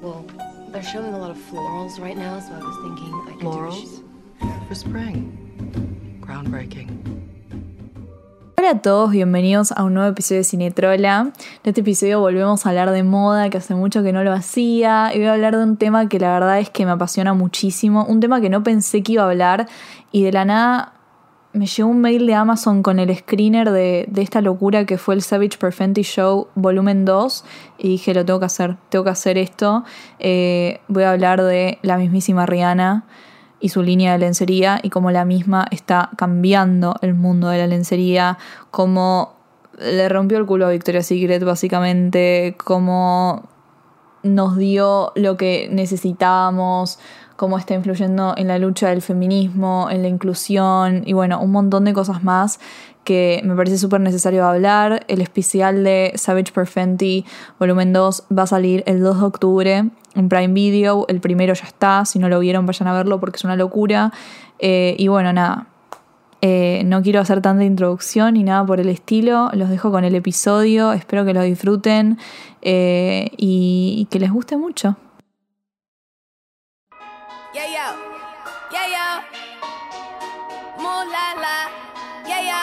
Well, 0.00 0.24
they're 0.72 0.82
showing 0.82 1.12
a 1.12 1.18
lot 1.18 1.30
of 1.30 1.36
florals 1.36 2.00
right 2.00 2.16
now, 2.16 2.40
so 2.40 2.54
I 2.54 2.58
was 2.58 2.76
thinking 2.80 3.12
I 3.12 3.32
could 3.32 3.40
Florals? 3.40 4.02
For 4.66 4.74
spring. 4.74 5.36
Groundbreaking. 6.22 6.88
Hola 8.56 8.70
a 8.70 8.80
todos, 8.80 9.10
bienvenidos 9.10 9.72
a 9.72 9.84
un 9.84 9.92
nuevo 9.92 10.08
episodio 10.08 10.40
de 10.40 10.44
Cinetrola. 10.44 11.32
En 11.64 11.68
este 11.68 11.82
episodio 11.82 12.18
volvemos 12.20 12.64
a 12.64 12.70
hablar 12.70 12.92
de 12.92 13.02
moda, 13.02 13.50
que 13.50 13.58
hace 13.58 13.74
mucho 13.74 14.02
que 14.02 14.14
no 14.14 14.24
lo 14.24 14.32
hacía, 14.32 15.10
y 15.14 15.18
voy 15.18 15.26
a 15.26 15.34
hablar 15.34 15.54
de 15.54 15.64
un 15.64 15.76
tema 15.76 16.08
que 16.08 16.18
la 16.18 16.32
verdad 16.32 16.60
es 16.60 16.70
que 16.70 16.86
me 16.86 16.92
apasiona 16.92 17.34
muchísimo, 17.34 18.06
un 18.06 18.20
tema 18.20 18.40
que 18.40 18.48
no 18.48 18.62
pensé 18.62 19.02
que 19.02 19.12
iba 19.12 19.24
a 19.24 19.26
hablar, 19.26 19.68
y 20.12 20.22
de 20.22 20.32
la 20.32 20.46
nada 20.46 20.94
me 21.52 21.66
llegó 21.66 21.88
un 21.88 22.00
mail 22.00 22.26
de 22.26 22.34
Amazon 22.34 22.82
con 22.82 22.98
el 22.98 23.14
screener 23.16 23.70
de, 23.70 24.06
de 24.08 24.22
esta 24.22 24.40
locura 24.40 24.84
que 24.84 24.98
fue 24.98 25.14
el 25.14 25.22
Savage 25.22 25.58
Perfenty 25.58 26.02
Show 26.02 26.48
Volumen 26.54 27.04
2, 27.04 27.44
y 27.78 27.88
dije, 27.88 28.14
lo 28.14 28.24
tengo 28.24 28.38
que 28.38 28.46
hacer, 28.46 28.76
tengo 28.88 29.04
que 29.04 29.10
hacer 29.10 29.36
esto. 29.36 29.84
Eh, 30.18 30.80
voy 30.88 31.02
a 31.02 31.12
hablar 31.12 31.42
de 31.42 31.78
la 31.82 31.96
mismísima 31.96 32.46
Rihanna 32.46 33.04
y 33.58 33.70
su 33.70 33.82
línea 33.82 34.12
de 34.12 34.18
lencería 34.18 34.80
y 34.82 34.90
cómo 34.90 35.10
la 35.10 35.24
misma 35.24 35.66
está 35.70 36.10
cambiando 36.16 36.96
el 37.02 37.14
mundo 37.14 37.48
de 37.48 37.58
la 37.58 37.66
lencería, 37.66 38.38
cómo 38.70 39.34
le 39.78 40.08
rompió 40.08 40.38
el 40.38 40.46
culo 40.46 40.66
a 40.66 40.70
Victoria's 40.70 41.06
Secret 41.06 41.42
básicamente, 41.42 42.56
cómo 42.62 43.48
nos 44.22 44.56
dio 44.56 45.12
lo 45.14 45.36
que 45.36 45.68
necesitábamos, 45.72 46.98
cómo 47.40 47.56
está 47.56 47.72
influyendo 47.72 48.34
en 48.36 48.48
la 48.48 48.58
lucha 48.58 48.90
del 48.90 49.00
feminismo, 49.00 49.88
en 49.90 50.02
la 50.02 50.08
inclusión 50.08 51.04
y 51.06 51.14
bueno, 51.14 51.40
un 51.40 51.50
montón 51.52 51.86
de 51.86 51.94
cosas 51.94 52.22
más 52.22 52.60
que 53.02 53.40
me 53.44 53.56
parece 53.56 53.78
súper 53.78 54.02
necesario 54.02 54.44
hablar. 54.44 55.06
El 55.08 55.22
especial 55.22 55.82
de 55.82 56.12
Savage 56.16 56.52
Perfenty 56.52 57.24
volumen 57.58 57.94
2 57.94 58.24
va 58.38 58.42
a 58.42 58.46
salir 58.46 58.82
el 58.84 59.00
2 59.00 59.20
de 59.20 59.24
octubre 59.24 59.84
en 60.16 60.28
Prime 60.28 60.52
Video. 60.52 61.06
El 61.08 61.20
primero 61.22 61.54
ya 61.54 61.64
está, 61.64 62.04
si 62.04 62.18
no 62.18 62.28
lo 62.28 62.40
vieron 62.40 62.66
vayan 62.66 62.88
a 62.88 62.92
verlo 62.92 63.18
porque 63.20 63.38
es 63.38 63.44
una 63.44 63.56
locura. 63.56 64.12
Eh, 64.58 64.94
y 64.98 65.08
bueno, 65.08 65.32
nada. 65.32 65.66
Eh, 66.42 66.82
no 66.84 67.00
quiero 67.00 67.20
hacer 67.20 67.40
tanta 67.40 67.64
introducción 67.64 68.34
ni 68.34 68.44
nada 68.44 68.66
por 68.66 68.80
el 68.80 68.90
estilo. 68.90 69.48
Los 69.54 69.70
dejo 69.70 69.90
con 69.90 70.04
el 70.04 70.14
episodio. 70.14 70.92
Espero 70.92 71.24
que 71.24 71.32
lo 71.32 71.40
disfruten 71.40 72.18
eh, 72.60 73.30
y 73.38 74.06
que 74.10 74.18
les 74.18 74.30
guste 74.30 74.58
mucho. 74.58 74.98
Yeah, 77.60 77.76
yo. 77.76 77.88
Yeah, 78.72 78.88
yo. 78.96 79.06
Moo 80.82 81.00
la 81.12 81.26
la. 81.44 81.56
Yeah, 82.26 82.42
yo. 82.50 82.62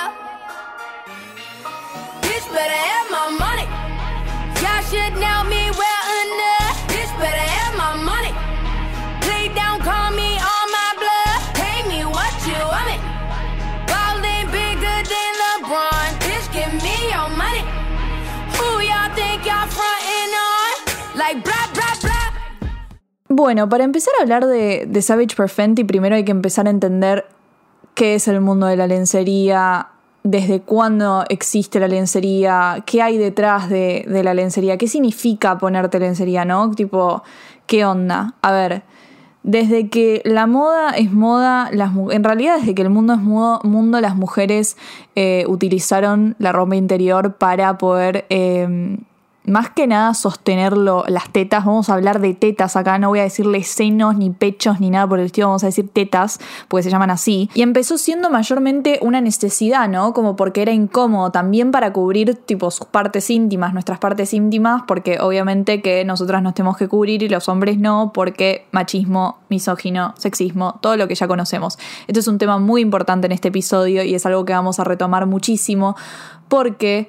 Bitch 2.26 2.48
better 2.52 2.82
have 2.90 3.08
my 3.12 3.30
money. 3.38 3.68
Y'all 4.60 4.82
should 4.90 5.14
know 5.22 5.37
Bueno, 23.38 23.70
para 23.70 23.84
empezar 23.84 24.16
a 24.18 24.24
hablar 24.24 24.48
de, 24.48 25.00
Savage 25.00 25.36
Perfenty, 25.36 25.84
primero 25.84 26.16
hay 26.16 26.26
que 26.26 26.32
empezar 26.32 26.66
a 26.66 26.72
entender 26.72 27.28
qué 27.94 28.16
es 28.16 28.28
el 28.28 28.42
mundo 28.42 28.66
de 28.66 28.76
la 28.76 28.88
lencería, 28.88 29.90
desde 30.24 30.62
cuándo 30.62 31.24
existe 31.30 31.80
la 31.80 31.88
lencería, 31.88 32.84
qué 32.88 33.04
hay 33.04 33.20
detrás 33.20 33.70
de, 33.70 34.08
la 34.24 34.34
lencería, 34.34 34.80
qué 34.80 34.88
significa 34.88 35.60
ponerte 35.60 36.00
lencería, 36.00 36.46
¿no? 36.46 36.72
Tipo, 36.72 37.22
¿qué 37.68 37.86
onda? 37.86 38.34
A 38.42 38.52
ver, 38.52 38.82
desde 39.44 39.88
que 39.90 40.24
la 40.26 40.48
moda 40.48 40.90
es 40.98 41.14
moda, 41.14 41.70
las, 41.72 41.92
en 42.10 42.24
realidad 42.24 42.58
desde 42.58 42.74
que 42.74 42.82
el 42.82 42.90
mundo 42.90 43.14
es 43.14 43.20
mundo, 43.20 44.02
las 44.02 44.16
mujeres 44.16 44.78
eh, 45.16 45.46
utilizaron 45.48 46.36
la 46.40 46.54
ropa 46.54 46.76
interior 46.76 47.36
para 47.36 47.78
poder... 47.78 48.26
eh, 48.30 48.98
más 49.48 49.70
que 49.70 49.88
nada 49.88 50.14
sostenerlo, 50.14 51.06
las 51.08 51.30
tetas, 51.32 51.66
vamos 51.66 51.90
a 51.90 51.94
hablar 51.94 52.20
de 52.20 52.34
tetas 52.34 52.76
acá, 52.76 53.00
no 53.00 53.10
voy 53.10 53.20
a 53.20 53.24
decirle 53.24 53.64
senos, 53.64 54.18
ni 54.18 54.30
pechos, 54.30 54.82
ni 54.82 54.90
nada 54.90 55.08
por 55.08 55.20
el 55.20 55.28
estilo, 55.28 55.48
vamos 55.48 55.64
a 55.64 55.68
decir 55.68 55.90
tetas, 55.90 56.40
porque 56.68 56.84
se 56.84 56.90
llaman 56.90 57.10
así. 57.10 57.50
Y 57.54 57.62
empezó 57.62 57.98
siendo 57.98 58.30
mayormente 58.30 59.00
una 59.02 59.22
necesidad, 59.22 59.88
¿no? 59.88 60.14
Como 60.14 60.36
porque 60.36 60.62
era 60.62 60.74
incómodo, 60.74 61.32
también 61.32 61.72
para 61.72 61.94
cubrir 61.94 62.36
tipo 62.36 62.70
sus 62.72 62.88
partes 62.88 63.30
íntimas, 63.30 63.74
nuestras 63.74 64.00
partes 64.00 64.34
íntimas, 64.34 64.84
porque 64.86 65.20
obviamente 65.22 65.82
que 65.82 66.04
nosotras 66.04 66.44
nos 66.44 66.54
tenemos 66.54 66.76
que 66.76 66.90
cubrir 66.90 67.24
y 67.24 67.30
los 67.30 67.48
hombres 67.48 67.78
no, 67.78 68.12
porque 68.14 68.68
machismo, 68.72 69.38
misógino, 69.50 70.14
sexismo, 70.18 70.78
todo 70.82 70.98
lo 70.98 71.08
que 71.08 71.16
ya 71.16 71.28
conocemos. 71.28 71.80
Esto 72.08 72.20
es 72.20 72.28
un 72.28 72.38
tema 72.38 72.60
muy 72.60 72.82
importante 72.82 73.28
en 73.28 73.32
este 73.32 73.48
episodio 73.48 74.04
y 74.04 74.14
es 74.14 74.26
algo 74.26 74.44
que 74.44 74.52
vamos 74.52 74.80
a 74.82 74.84
retomar 74.84 75.26
muchísimo, 75.26 75.96
porque 76.50 77.08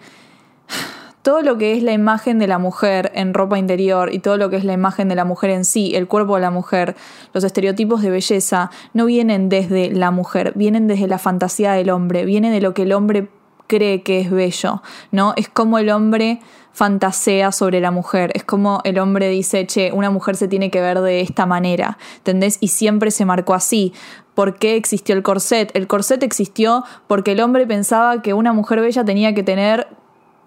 todo 1.23 1.43
lo 1.43 1.59
que 1.59 1.77
es 1.77 1.83
la 1.83 1.93
imagen 1.93 2.39
de 2.39 2.47
la 2.47 2.59
mujer 2.59 3.11
en 3.15 3.35
ropa 3.35 3.59
interior 3.59 4.13
y 4.13 4.19
todo 4.19 4.37
lo 4.37 4.51
que 4.51 4.57
es 4.57 4.65
la 4.65 4.73
imagen 4.73 5.09
de 5.09 5.15
la 5.15 5.25
mujer 5.25 5.51
en 5.51 5.65
sí, 5.65 5.95
el 5.95 6.07
cuerpo 6.07 6.37
de 6.37 6.43
la 6.43 6.51
mujer, 6.51 6.97
los 7.33 7.45
estereotipos 7.45 8.03
de 8.03 8.11
belleza, 8.11 8.71
no 8.95 9.07
vienen 9.07 9.49
desde 9.49 9.91
la 9.91 10.11
mujer, 10.11 10.53
vienen 10.55 10.87
desde 10.87 11.09
la 11.09 11.19
fantasía 11.19 11.73
del 11.73 11.91
hombre, 11.91 12.25
viene 12.25 12.51
de 12.51 12.61
lo 12.61 12.75
que 12.75 12.83
el 12.83 12.93
hombre 12.93 13.29
cree 13.67 14.03
que 14.03 14.21
es 14.21 14.31
bello, 14.31 14.83
¿no? 15.13 15.35
Es 15.37 15.49
como 15.49 15.79
el 15.79 15.91
hombre 15.91 16.41
fantasea 16.73 17.53
sobre 17.53 17.81
la 17.81 17.91
mujer, 17.91 18.31
es 18.35 18.45
como 18.45 18.81
el 18.85 18.99
hombre 18.99 19.29
dice, 19.29 19.67
che, 19.67 19.93
una 19.93 20.11
mujer 20.11 20.37
se 20.37 20.49
tiene 20.49 20.71
que 20.71 20.81
ver 20.81 21.01
de 21.01 21.21
esta 21.21 21.45
manera, 21.45 21.99
¿entendés? 22.19 22.59
Y 22.61 22.69
siempre 22.69 23.11
se 23.11 23.25
marcó 23.25 23.55
así. 23.55 23.93
¿Por 24.35 24.57
qué 24.57 24.77
existió 24.77 25.17
el 25.17 25.25
corset? 25.25 25.75
El 25.75 25.89
corset 25.89 26.23
existió 26.23 26.85
porque 27.09 27.33
el 27.33 27.41
hombre 27.41 27.67
pensaba 27.67 28.23
que 28.23 28.33
una 28.33 28.53
mujer 28.53 28.81
bella 28.81 29.05
tenía 29.05 29.35
que 29.35 29.43
tener 29.43 29.89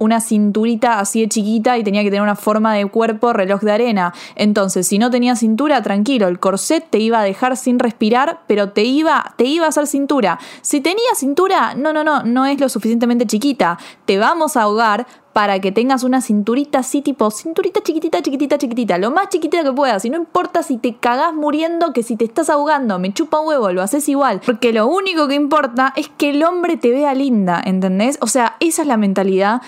una 0.01 0.19
cinturita 0.19 0.99
así 0.99 1.21
de 1.21 1.29
chiquita 1.29 1.77
y 1.77 1.83
tenía 1.83 2.01
que 2.01 2.09
tener 2.09 2.23
una 2.23 2.35
forma 2.35 2.73
de 2.73 2.87
cuerpo 2.87 3.33
reloj 3.33 3.61
de 3.61 3.71
arena. 3.71 4.13
Entonces, 4.35 4.87
si 4.87 4.97
no 4.97 5.11
tenía 5.11 5.35
cintura, 5.35 5.83
tranquilo, 5.83 6.27
el 6.27 6.39
corset 6.39 6.83
te 6.89 6.97
iba 6.97 7.19
a 7.19 7.23
dejar 7.23 7.55
sin 7.55 7.77
respirar, 7.77 8.41
pero 8.47 8.71
te 8.71 8.83
iba, 8.83 9.35
te 9.37 9.45
iba 9.45 9.67
a 9.67 9.69
hacer 9.69 9.85
cintura. 9.85 10.39
Si 10.63 10.81
tenía 10.81 11.13
cintura, 11.15 11.75
no, 11.75 11.93
no, 11.93 12.03
no, 12.03 12.23
no 12.23 12.47
es 12.47 12.59
lo 12.59 12.67
suficientemente 12.67 13.27
chiquita. 13.27 13.77
Te 14.05 14.17
vamos 14.17 14.57
a 14.57 14.63
ahogar 14.63 15.05
para 15.33 15.59
que 15.59 15.71
tengas 15.71 16.03
una 16.03 16.19
cinturita 16.19 16.79
así, 16.79 17.01
tipo 17.01 17.29
cinturita 17.31 17.81
chiquitita, 17.81 18.21
chiquitita, 18.21 18.57
chiquitita, 18.57 18.97
lo 18.97 19.11
más 19.11 19.29
chiquitita 19.29 19.63
que 19.63 19.71
puedas. 19.71 20.03
Y 20.03 20.09
no 20.09 20.17
importa 20.17 20.63
si 20.63 20.77
te 20.77 20.95
cagás 20.95 21.33
muriendo, 21.33 21.93
que 21.93 22.01
si 22.01 22.15
te 22.15 22.25
estás 22.25 22.49
ahogando, 22.49 22.99
me 22.99 23.13
chupa 23.13 23.39
huevo, 23.39 23.71
lo 23.71 23.81
haces 23.81 24.09
igual. 24.09 24.41
Porque 24.45 24.73
lo 24.73 24.87
único 24.87 25.27
que 25.27 25.35
importa 25.35 25.93
es 25.95 26.09
que 26.09 26.31
el 26.31 26.43
hombre 26.43 26.75
te 26.75 26.89
vea 26.89 27.13
linda, 27.13 27.61
¿entendés? 27.63 28.17
O 28.21 28.27
sea, 28.27 28.57
esa 28.59 28.81
es 28.81 28.87
la 28.87 28.97
mentalidad 28.97 29.61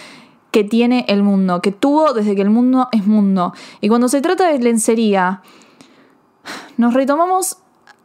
que 0.53 0.64
tiene 0.64 1.03
el 1.09 1.24
mundo, 1.24 1.62
que 1.62 1.72
tuvo 1.72 2.14
desde 2.14 2.36
que 2.36 2.44
el 2.44 2.52
mundo 2.52 2.88
es 2.91 3.08
mundo. 3.08 3.53
Y 3.81 3.90
cuando 3.90 4.08
se 4.08 4.22
trata 4.22 4.47
de 4.50 4.59
lencería, 4.59 5.41
nos 6.78 6.94
retomamos 6.94 7.58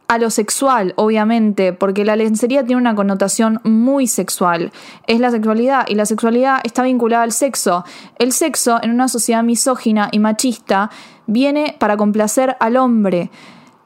a 0.07 0.17
lo 0.17 0.31
sexual, 0.31 0.95
obviamente, 0.95 1.73
porque 1.73 2.03
la 2.03 2.15
lencería 2.15 2.65
tiene 2.65 2.81
una 2.81 2.95
connotación 2.95 3.61
muy 3.63 4.07
sexual. 4.07 4.71
Es 5.05 5.19
la 5.19 5.29
sexualidad 5.29 5.85
y 5.87 5.93
la 5.93 6.07
sexualidad 6.07 6.61
está 6.63 6.81
vinculada 6.81 7.21
al 7.21 7.33
sexo. 7.33 7.85
El 8.17 8.31
sexo 8.31 8.79
en 8.81 8.89
una 8.89 9.09
sociedad 9.09 9.43
misógina 9.43 10.09
y 10.11 10.17
machista 10.17 10.89
viene 11.27 11.75
para 11.77 11.97
complacer 11.97 12.57
al 12.59 12.77
hombre. 12.77 13.29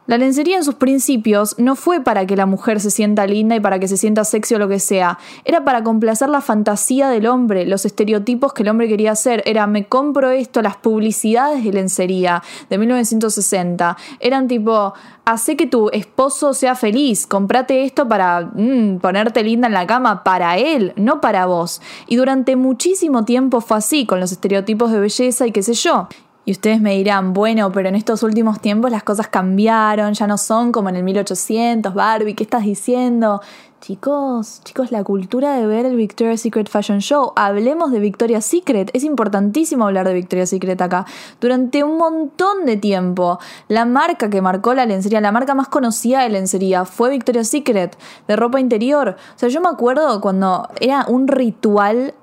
La 0.05 0.17
lencería 0.17 0.57
en 0.57 0.65
sus 0.65 0.75
principios 0.75 1.55
no 1.57 1.77
fue 1.77 2.01
para 2.01 2.25
que 2.25 2.35
la 2.35 2.45
mujer 2.45 2.81
se 2.81 2.91
sienta 2.91 3.25
linda 3.25 3.55
y 3.55 3.61
para 3.61 3.79
que 3.79 3.87
se 3.87 3.95
sienta 3.95 4.25
sexy 4.25 4.55
o 4.55 4.59
lo 4.59 4.67
que 4.67 4.79
sea. 4.79 5.17
Era 5.45 5.63
para 5.63 5.81
complacer 5.81 6.27
la 6.27 6.41
fantasía 6.41 7.07
del 7.07 7.25
hombre, 7.25 7.65
los 7.65 7.85
estereotipos 7.85 8.51
que 8.51 8.63
el 8.63 8.69
hombre 8.69 8.89
quería 8.89 9.13
hacer. 9.13 9.41
Era 9.45 9.65
me 9.65 9.85
compro 9.85 10.29
esto, 10.29 10.61
las 10.61 10.75
publicidades 10.75 11.63
de 11.63 11.71
lencería 11.71 12.43
de 12.69 12.77
1960. 12.77 13.95
Eran 14.19 14.49
tipo, 14.49 14.93
hace 15.23 15.55
que 15.55 15.67
tu 15.67 15.89
esposo 15.91 16.53
sea 16.53 16.75
feliz, 16.75 17.25
comprate 17.25 17.85
esto 17.85 18.05
para 18.05 18.41
mm, 18.41 18.97
ponerte 18.97 19.41
linda 19.41 19.67
en 19.67 19.73
la 19.73 19.87
cama 19.87 20.25
para 20.25 20.57
él, 20.57 20.91
no 20.97 21.21
para 21.21 21.45
vos. 21.45 21.81
Y 22.07 22.17
durante 22.17 22.57
muchísimo 22.57 23.23
tiempo 23.23 23.61
fue 23.61 23.77
así, 23.77 24.05
con 24.05 24.19
los 24.19 24.33
estereotipos 24.33 24.91
de 24.91 24.99
belleza 24.99 25.47
y 25.47 25.53
qué 25.53 25.63
sé 25.63 25.73
yo. 25.75 26.09
Y 26.45 26.51
ustedes 26.51 26.81
me 26.81 26.95
dirán, 26.95 27.31
bueno, 27.31 27.71
pero 27.71 27.87
en 27.87 27.95
estos 27.95 28.21
últimos 28.21 28.59
tiempos 28.59 28.91
las 28.91 29.03
cosas 29.03 29.27
cambiaron, 29.29 30.13
ya 30.13 30.27
no 30.27 30.37
son 30.37 30.73
como 30.73 30.89
en 30.89 30.97
el 30.97 31.03
1800, 31.03 31.93
Barbie, 31.93 32.33
¿qué 32.35 32.43
estás 32.43 32.63
diciendo? 32.63 33.41
Chicos, 33.79 34.61
chicos, 34.63 34.91
la 34.91 35.03
cultura 35.03 35.55
de 35.55 35.67
ver 35.67 35.85
el 35.85 35.97
Victoria's 35.97 36.39
Secret 36.39 36.69
Fashion 36.69 36.99
Show. 36.99 37.33
Hablemos 37.35 37.91
de 37.91 37.99
Victoria's 37.99 38.45
Secret. 38.45 38.89
Es 38.93 39.03
importantísimo 39.03 39.85
hablar 39.85 40.07
de 40.07 40.13
Victoria's 40.13 40.51
Secret 40.51 40.81
acá. 40.81 41.05
Durante 41.41 41.83
un 41.83 41.97
montón 41.97 42.65
de 42.65 42.77
tiempo, 42.77 43.39
la 43.67 43.83
marca 43.83 44.29
que 44.29 44.41
marcó 44.41 44.73
la 44.73 44.85
lencería, 44.85 45.19
la 45.19 45.33
marca 45.33 45.53
más 45.53 45.67
conocida 45.67 46.21
de 46.23 46.29
lencería, 46.29 46.85
fue 46.85 47.09
Victoria's 47.09 47.49
Secret, 47.49 47.97
de 48.25 48.35
ropa 48.37 48.61
interior. 48.61 49.17
O 49.35 49.39
sea, 49.39 49.49
yo 49.49 49.59
me 49.59 49.67
acuerdo 49.67 50.21
cuando 50.21 50.69
era 50.79 51.05
un 51.09 51.27
ritual 51.27 52.13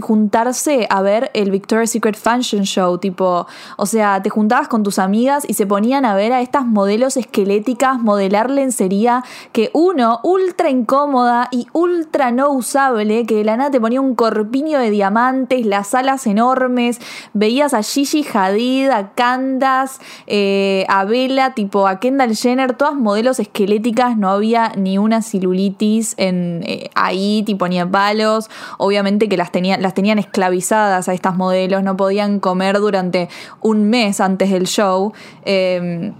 juntarse 0.00 0.86
a 0.90 1.02
ver 1.02 1.30
el 1.34 1.50
Victoria's 1.50 1.90
Secret 1.90 2.16
Fashion 2.16 2.64
Show, 2.64 2.98
tipo, 2.98 3.46
o 3.76 3.86
sea, 3.86 4.22
te 4.22 4.30
juntabas 4.30 4.68
con 4.68 4.82
tus 4.82 4.98
amigas 4.98 5.44
y 5.46 5.54
se 5.54 5.66
ponían 5.66 6.04
a 6.04 6.14
ver 6.14 6.32
a 6.32 6.40
estas 6.40 6.66
modelos 6.66 7.16
esqueléticas 7.16 8.00
modelar 8.00 8.50
lencería 8.50 9.24
que 9.52 9.70
uno, 9.72 10.20
ultra 10.22 10.70
incómoda 10.70 11.48
y 11.50 11.66
ultra 11.72 12.30
no 12.30 12.50
usable, 12.50 13.26
que 13.26 13.36
de 13.36 13.44
la 13.44 13.56
nada 13.56 13.70
te 13.70 13.80
ponía 13.80 14.00
un 14.00 14.14
corpiño 14.14 14.78
de 14.78 14.90
diamantes, 14.90 15.66
las 15.66 15.94
alas 15.94 16.26
enormes, 16.26 17.00
veías 17.32 17.74
a 17.74 17.82
Gigi 17.82 18.24
Hadid, 18.32 18.88
a 18.90 19.12
Candace, 19.12 20.00
eh, 20.26 20.84
a 20.88 21.04
Bella, 21.04 21.54
tipo 21.54 21.86
a 21.86 22.00
Kendall 22.00 22.36
Jenner, 22.36 22.74
todas 22.74 22.94
modelos 22.94 23.38
esqueléticas, 23.38 24.16
no 24.16 24.30
había 24.30 24.72
ni 24.76 24.98
una 24.98 25.22
celulitis 25.22 26.14
en, 26.16 26.62
eh, 26.66 26.90
ahí, 26.94 27.42
tipo 27.44 27.68
ni 27.68 27.78
a 27.78 27.90
palos, 27.90 28.50
obviamente 28.78 29.28
que 29.28 29.36
las, 29.36 29.50
las 29.62 29.94
tenían 29.94 30.18
esclavizadas 30.18 31.08
a 31.08 31.14
estas 31.14 31.36
modelos, 31.36 31.82
no 31.82 31.96
podían 31.96 32.40
comer 32.40 32.78
durante 32.78 33.28
un 33.60 33.88
mes 33.88 34.20
antes 34.20 34.50
del 34.50 34.66
show. 34.66 35.12
eh, 35.44 36.12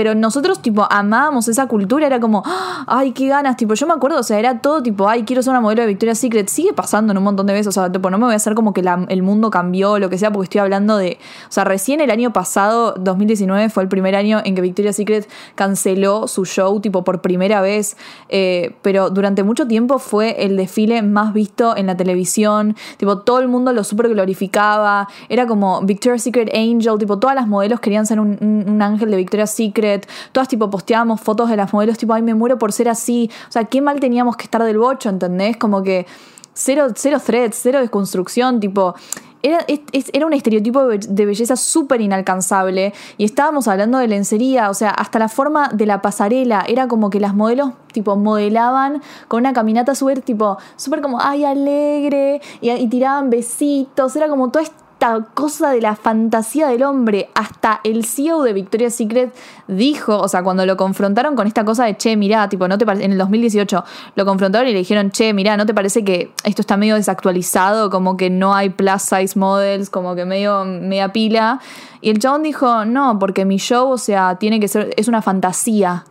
pero 0.00 0.14
nosotros, 0.14 0.62
tipo, 0.62 0.86
amábamos 0.90 1.46
esa 1.48 1.66
cultura, 1.66 2.06
era 2.06 2.18
como, 2.20 2.42
¡ah! 2.46 2.84
ay, 2.86 3.12
qué 3.12 3.28
ganas, 3.28 3.58
tipo, 3.58 3.74
yo 3.74 3.86
me 3.86 3.92
acuerdo, 3.92 4.18
o 4.18 4.22
sea, 4.22 4.38
era 4.38 4.62
todo 4.62 4.82
tipo, 4.82 5.06
ay, 5.06 5.24
quiero 5.24 5.42
ser 5.42 5.50
una 5.50 5.60
modelo 5.60 5.82
de 5.82 5.88
Victoria's 5.88 6.16
Secret, 6.18 6.48
sigue 6.48 6.72
pasando 6.72 7.12
en 7.12 7.18
un 7.18 7.24
montón 7.24 7.44
de 7.46 7.52
veces, 7.52 7.66
o 7.66 7.72
sea, 7.72 7.92
tipo, 7.92 8.08
no 8.08 8.16
me 8.16 8.24
voy 8.24 8.32
a 8.32 8.36
hacer 8.36 8.54
como 8.54 8.72
que 8.72 8.82
el 9.08 9.22
mundo 9.22 9.50
cambió, 9.50 9.98
lo 9.98 10.08
que 10.08 10.16
sea, 10.16 10.30
porque 10.32 10.44
estoy 10.44 10.60
hablando 10.62 10.96
de, 10.96 11.18
o 11.46 11.52
sea, 11.52 11.64
recién 11.64 12.00
el 12.00 12.10
año 12.10 12.32
pasado, 12.32 12.94
2019, 12.98 13.68
fue 13.68 13.82
el 13.82 13.90
primer 13.90 14.14
año 14.16 14.40
en 14.42 14.54
que 14.54 14.62
Victoria's 14.62 14.96
Secret 14.96 15.28
canceló 15.54 16.26
su 16.28 16.46
show, 16.46 16.80
tipo, 16.80 17.04
por 17.04 17.20
primera 17.20 17.60
vez, 17.60 17.98
eh, 18.30 18.74
pero 18.80 19.10
durante 19.10 19.42
mucho 19.42 19.66
tiempo 19.66 19.98
fue 19.98 20.46
el 20.46 20.56
desfile 20.56 21.02
más 21.02 21.34
visto 21.34 21.76
en 21.76 21.88
la 21.88 21.94
televisión, 21.98 22.74
tipo, 22.96 23.18
todo 23.18 23.40
el 23.40 23.48
mundo 23.48 23.74
lo 23.74 23.84
super 23.84 24.08
glorificaba, 24.08 25.08
era 25.28 25.46
como 25.46 25.82
Victoria's 25.82 26.22
Secret 26.22 26.48
Angel, 26.54 26.96
tipo, 26.98 27.18
todas 27.18 27.36
las 27.36 27.46
modelos 27.46 27.80
querían 27.80 28.06
ser 28.06 28.18
un- 28.18 28.38
un 28.66 28.80
ángel 28.80 29.10
de 29.10 29.16
Victoria's 29.18 29.50
Secret, 29.50 29.89
todas 30.32 30.48
tipo 30.48 30.70
posteábamos 30.70 31.20
fotos 31.20 31.50
de 31.50 31.56
las 31.56 31.72
modelos, 31.72 31.98
tipo, 31.98 32.12
ay, 32.14 32.22
me 32.22 32.34
muero 32.34 32.58
por 32.58 32.72
ser 32.72 32.88
así, 32.88 33.30
o 33.48 33.52
sea, 33.52 33.64
qué 33.64 33.80
mal 33.80 34.00
teníamos 34.00 34.36
que 34.36 34.44
estar 34.44 34.62
del 34.62 34.78
bocho, 34.78 35.08
¿entendés? 35.08 35.56
Como 35.56 35.82
que 35.82 36.06
cero, 36.54 36.88
cero 36.94 37.18
threads, 37.24 37.58
cero 37.60 37.80
desconstrucción, 37.80 38.60
tipo... 38.60 38.94
Era, 39.42 39.64
era 40.12 40.26
un 40.26 40.34
estereotipo 40.34 40.82
de 40.82 41.24
belleza 41.24 41.56
súper 41.56 42.02
inalcanzable 42.02 42.92
y 43.16 43.24
estábamos 43.24 43.68
hablando 43.68 43.96
de 43.96 44.06
lencería, 44.06 44.68
o 44.68 44.74
sea, 44.74 44.90
hasta 44.90 45.18
la 45.18 45.30
forma 45.30 45.70
de 45.72 45.86
la 45.86 46.02
pasarela, 46.02 46.62
era 46.68 46.88
como 46.88 47.08
que 47.08 47.20
las 47.20 47.34
modelos 47.34 47.70
tipo 47.90 48.16
modelaban 48.16 49.00
con 49.28 49.40
una 49.40 49.54
caminata 49.54 49.94
súper 49.94 50.20
tipo, 50.20 50.58
súper 50.76 51.00
como, 51.00 51.22
ay, 51.22 51.46
alegre, 51.46 52.42
y, 52.60 52.68
y 52.68 52.86
tiraban 52.88 53.30
besitos, 53.30 54.14
era 54.14 54.28
como 54.28 54.50
toda 54.50 54.62
esta 54.62 54.89
cosa 55.34 55.70
de 55.70 55.80
la 55.80 55.96
fantasía 55.96 56.68
del 56.68 56.82
hombre. 56.82 57.30
Hasta 57.34 57.80
el 57.84 58.04
CEO 58.04 58.42
de 58.42 58.52
Victoria's 58.52 58.94
Secret 58.94 59.34
dijo, 59.66 60.18
o 60.18 60.28
sea, 60.28 60.42
cuando 60.42 60.66
lo 60.66 60.76
confrontaron 60.76 61.36
con 61.36 61.46
esta 61.46 61.64
cosa 61.64 61.84
de, 61.84 61.96
che, 61.96 62.16
mirá, 62.16 62.48
tipo, 62.48 62.68
no 62.68 62.78
te 62.78 62.86
parece, 62.86 63.04
en 63.04 63.12
el 63.12 63.18
2018 63.18 63.84
lo 64.14 64.24
confrontaron 64.24 64.68
y 64.68 64.72
le 64.72 64.78
dijeron, 64.78 65.10
che, 65.10 65.32
mirá, 65.32 65.56
¿no 65.56 65.66
te 65.66 65.74
parece 65.74 66.04
que 66.04 66.32
esto 66.44 66.62
está 66.62 66.76
medio 66.76 66.96
desactualizado? 66.96 67.90
Como 67.90 68.16
que 68.16 68.30
no 68.30 68.54
hay 68.54 68.70
plus 68.70 69.02
size 69.02 69.38
models, 69.38 69.90
como 69.90 70.14
que 70.14 70.24
medio 70.24 70.64
media 70.64 71.12
pila. 71.12 71.60
Y 72.00 72.10
el 72.10 72.18
chabón 72.18 72.42
dijo, 72.42 72.84
no, 72.84 73.18
porque 73.18 73.44
mi 73.44 73.56
show, 73.56 73.90
o 73.90 73.98
sea, 73.98 74.36
tiene 74.36 74.60
que 74.60 74.68
ser, 74.68 74.94
es 74.96 75.08
una 75.08 75.22
fantasía. 75.22 76.04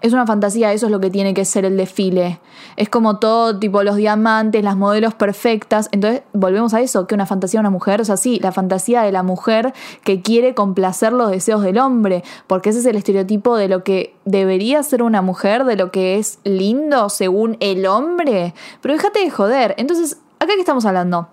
Es 0.00 0.12
una 0.12 0.26
fantasía, 0.26 0.72
eso 0.72 0.86
es 0.86 0.92
lo 0.92 1.00
que 1.00 1.10
tiene 1.10 1.34
que 1.34 1.44
ser 1.44 1.64
el 1.64 1.76
desfile. 1.76 2.40
Es 2.76 2.88
como 2.88 3.18
todo, 3.18 3.58
tipo 3.58 3.82
los 3.82 3.96
diamantes, 3.96 4.62
las 4.62 4.76
modelos 4.76 5.14
perfectas. 5.14 5.88
Entonces, 5.92 6.22
volvemos 6.32 6.74
a 6.74 6.80
eso, 6.80 7.06
que 7.06 7.14
una 7.14 7.26
fantasía 7.26 7.58
de 7.58 7.62
una 7.62 7.70
mujer, 7.70 8.00
o 8.00 8.04
sea, 8.04 8.16
sí, 8.16 8.38
la 8.42 8.52
fantasía 8.52 9.02
de 9.02 9.12
la 9.12 9.22
mujer 9.22 9.72
que 10.02 10.22
quiere 10.22 10.54
complacer 10.54 11.12
los 11.12 11.30
deseos 11.30 11.62
del 11.62 11.78
hombre, 11.78 12.24
porque 12.46 12.70
ese 12.70 12.80
es 12.80 12.86
el 12.86 12.96
estereotipo 12.96 13.56
de 13.56 13.68
lo 13.68 13.84
que 13.84 14.14
debería 14.24 14.82
ser 14.82 15.02
una 15.02 15.22
mujer, 15.22 15.64
de 15.64 15.76
lo 15.76 15.90
que 15.90 16.18
es 16.18 16.38
lindo 16.44 17.08
según 17.08 17.56
el 17.60 17.86
hombre. 17.86 18.54
Pero 18.80 18.94
déjate 18.94 19.20
de 19.20 19.30
joder. 19.30 19.74
Entonces, 19.78 20.18
¿acá 20.38 20.52
qué 20.54 20.60
estamos 20.60 20.84
hablando? 20.84 21.28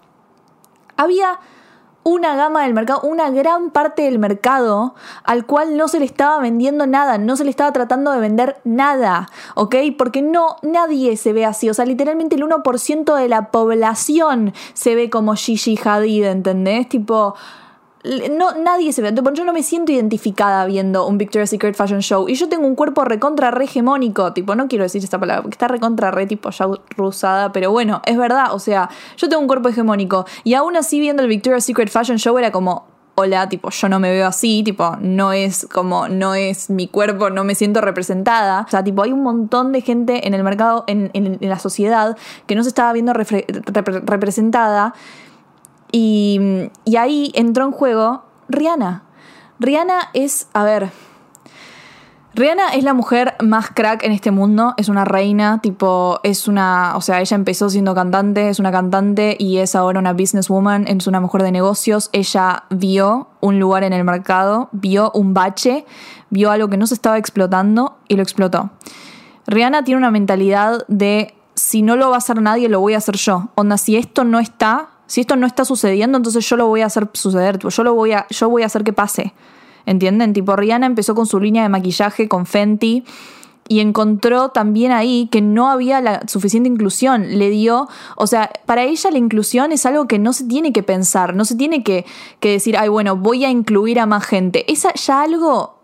Había 0.98 1.40
una 2.04 2.36
gama 2.36 2.64
del 2.64 2.74
mercado, 2.74 3.02
una 3.02 3.30
gran 3.30 3.70
parte 3.70 4.04
del 4.04 4.20
mercado 4.20 4.96
al 5.24 5.46
cual 5.46 5.78
no 5.78 5.88
se 5.88 6.00
le 6.00 6.06
estaba 6.06 6.40
vendiendo 6.40 6.88
nada, 6.88 7.18
no 7.18 7.36
se 7.36 7.44
le 7.44 7.50
estaba 7.50 7.72
tratando 7.72 8.12
de 8.12 8.20
vender 8.20 8.58
nada, 8.64 9.30
¿ok? 9.56 9.76
Porque 9.98 10.22
no, 10.22 10.56
nadie 10.62 11.16
se 11.18 11.34
ve 11.34 11.46
así, 11.46 11.70
o 11.70 11.74
sea, 11.74 11.86
literalmente 11.86 12.36
el 12.36 12.44
1% 12.44 13.16
de 13.16 13.30
la 13.30 13.52
población 13.52 14.54
se 14.74 14.96
ve 14.96 15.10
como 15.10 15.36
Gigi 15.36 15.80
Hadid, 15.84 16.26
¿entendés? 16.26 16.90
Tipo... 16.90 17.36
No, 18.04 18.54
nadie 18.56 18.94
se 18.94 19.02
ve. 19.02 19.14
Yo 19.34 19.46
no 19.46 19.54
me 19.54 19.62
siento 19.64 19.92
identificada 19.92 20.66
viendo 20.66 21.06
un 21.06 21.18
Victoria's 21.18 21.50
Secret 21.52 21.76
Fashion 21.76 22.02
Show. 22.02 22.28
Y 22.30 22.36
yo 22.36 22.50
tengo 22.50 22.66
un 22.66 22.76
cuerpo 22.76 23.04
recontra 23.06 23.52
re 23.52 23.66
hegemónico. 23.66 24.34
Tipo, 24.34 24.56
no 24.56 24.68
quiero 24.68 24.84
decir 24.84 25.04
esta 25.04 25.20
palabra, 25.20 25.44
porque 25.44 25.56
está 25.56 25.68
recontra 25.68 26.10
re 26.12 26.26
tipo 26.26 26.50
ya 26.50 26.68
rusada. 26.98 27.52
Pero 27.52 27.72
bueno, 27.72 28.02
es 28.06 28.18
verdad. 28.18 28.54
O 28.54 28.60
sea, 28.60 28.90
yo 29.18 29.30
tengo 29.30 29.42
un 29.42 29.48
cuerpo 29.48 29.70
hegemónico. 29.70 30.26
Y 30.44 30.56
aún 30.56 30.76
así, 30.78 31.00
viendo 31.00 31.22
el 31.22 31.30
Victoria's 31.30 31.64
Secret 31.66 31.90
Fashion 31.90 32.18
Show, 32.18 32.38
era 32.38 32.52
como. 32.52 32.90
Hola, 33.16 33.50
tipo, 33.50 33.70
yo 33.70 33.90
no 33.90 34.00
me 34.00 34.10
veo 34.10 34.26
así, 34.26 34.64
tipo, 34.64 34.96
no 35.02 35.34
es 35.34 35.68
como, 35.72 36.08
no 36.08 36.34
es 36.34 36.70
mi 36.70 36.88
cuerpo, 36.88 37.30
no 37.30 37.44
me 37.44 37.56
siento 37.56 37.82
representada. 37.82 38.62
O 38.66 38.72
sea, 38.72 38.86
tipo, 38.86 39.04
hay 39.04 39.12
un 39.12 39.22
montón 39.22 39.74
de 39.74 39.82
gente 39.82 40.26
en 40.28 40.34
el 40.34 40.44
mercado, 40.44 40.86
en, 40.88 41.12
en- 41.14 41.38
la 41.42 41.60
sociedad, 41.60 42.18
que 42.48 42.56
no 42.56 42.64
se 42.64 42.70
estaba 42.70 42.94
viendo 42.94 43.12
representada. 43.14 44.94
Y, 45.92 46.70
ahí 46.98 47.32
entró 47.36 47.66
en 47.66 47.72
juego 47.72 48.24
Rihanna. 48.50 49.04
Rihanna 49.60 50.10
es, 50.14 50.48
a 50.54 50.64
ver, 50.64 50.90
Rihanna 52.34 52.70
es 52.70 52.84
la 52.84 52.94
mujer 52.94 53.36
más 53.42 53.72
crack 53.72 54.04
en 54.04 54.14
este 54.14 54.32
mundo, 54.32 54.74
es 54.78 54.88
una 54.88 55.04
reina, 55.04 55.60
tipo, 55.62 56.20
es 56.24 56.48
una, 56.48 56.94
o 56.96 57.02
sea, 57.02 57.20
ella 57.20 57.36
empezó 57.36 57.70
siendo 57.70 57.94
cantante, 57.94 58.48
es 58.48 58.60
una 58.60 58.72
cantante 58.72 59.36
y 59.38 59.58
es 59.58 59.76
ahora 59.76 60.00
una 60.00 60.14
businesswoman, 60.14 60.88
es 60.88 61.08
una 61.08 61.20
mujer 61.20 61.44
de 61.44 61.52
negocios, 61.52 62.10
ella 62.14 62.64
vio 62.70 63.28
un 63.42 63.60
lugar 63.60 63.84
en 63.84 63.92
el 63.92 64.06
mercado, 64.06 64.70
vio 64.72 65.12
un 65.14 65.34
bache, 65.34 65.86
vio 66.30 66.52
algo 66.52 66.70
que 66.70 66.78
no 66.78 66.88
se 66.88 66.94
estaba 66.94 67.18
explotando 67.18 67.98
y 68.08 68.16
lo 68.16 68.24
explotó. 68.24 68.72
Rihanna 69.48 69.84
tiene 69.84 69.98
una 69.98 70.12
mentalidad 70.12 70.86
de 70.88 71.36
si 71.56 71.82
no 71.82 71.98
lo 71.98 72.10
va 72.10 72.16
a 72.16 72.20
hacer 72.20 72.42
nadie, 72.42 72.70
lo 72.70 72.80
voy 72.80 72.94
a 72.94 72.98
hacer 72.98 73.18
yo. 73.18 73.50
Onda, 73.56 73.78
si 73.78 73.98
esto 73.98 74.24
no 74.24 74.40
está, 74.40 74.91
si 75.12 75.20
esto 75.20 75.36
no 75.36 75.46
está 75.46 75.66
sucediendo, 75.66 76.16
entonces 76.16 76.48
yo 76.48 76.56
lo 76.56 76.68
voy 76.68 76.80
a 76.80 76.86
hacer 76.86 77.10
suceder, 77.12 77.60
yo 77.60 77.84
lo 77.84 77.94
voy 77.94 78.14
a, 78.14 78.28
yo 78.30 78.48
voy 78.48 78.64
a 78.64 78.68
hacer 78.68 78.86
que 78.86 78.94
pase. 78.94 79.34
¿Entienden? 79.86 80.32
Tipo, 80.32 80.56
Rihanna 80.56 80.86
empezó 80.86 81.16
con 81.16 81.26
su 81.26 81.38
línea 81.38 81.64
de 81.64 81.68
maquillaje 81.68 82.30
con 82.30 82.46
Fenty 82.46 83.04
y 83.68 83.82
encontró 83.82 84.52
también 84.52 84.94
ahí 84.94 85.28
que 85.30 85.42
no 85.42 85.70
había 85.70 86.00
la 86.00 86.22
suficiente 86.30 86.70
inclusión. 86.70 87.38
Le 87.38 87.50
dio, 87.50 87.90
o 88.16 88.26
sea, 88.26 88.54
para 88.66 88.84
ella 88.84 89.12
la 89.12 89.18
inclusión 89.18 89.74
es 89.74 89.86
algo 89.86 90.08
que 90.08 90.18
no 90.18 90.32
se 90.32 90.46
tiene 90.46 90.72
que 90.72 90.82
pensar, 90.82 91.36
no 91.36 91.44
se 91.44 91.56
tiene 91.56 91.84
que, 91.84 92.06
que 92.40 92.52
decir, 92.52 92.78
ay, 92.78 92.88
bueno, 92.88 93.18
voy 93.18 93.44
a 93.44 93.50
incluir 93.50 94.00
a 94.00 94.06
más 94.06 94.26
gente. 94.26 94.72
Es 94.72 94.88
ya 94.96 95.24
algo 95.24 95.81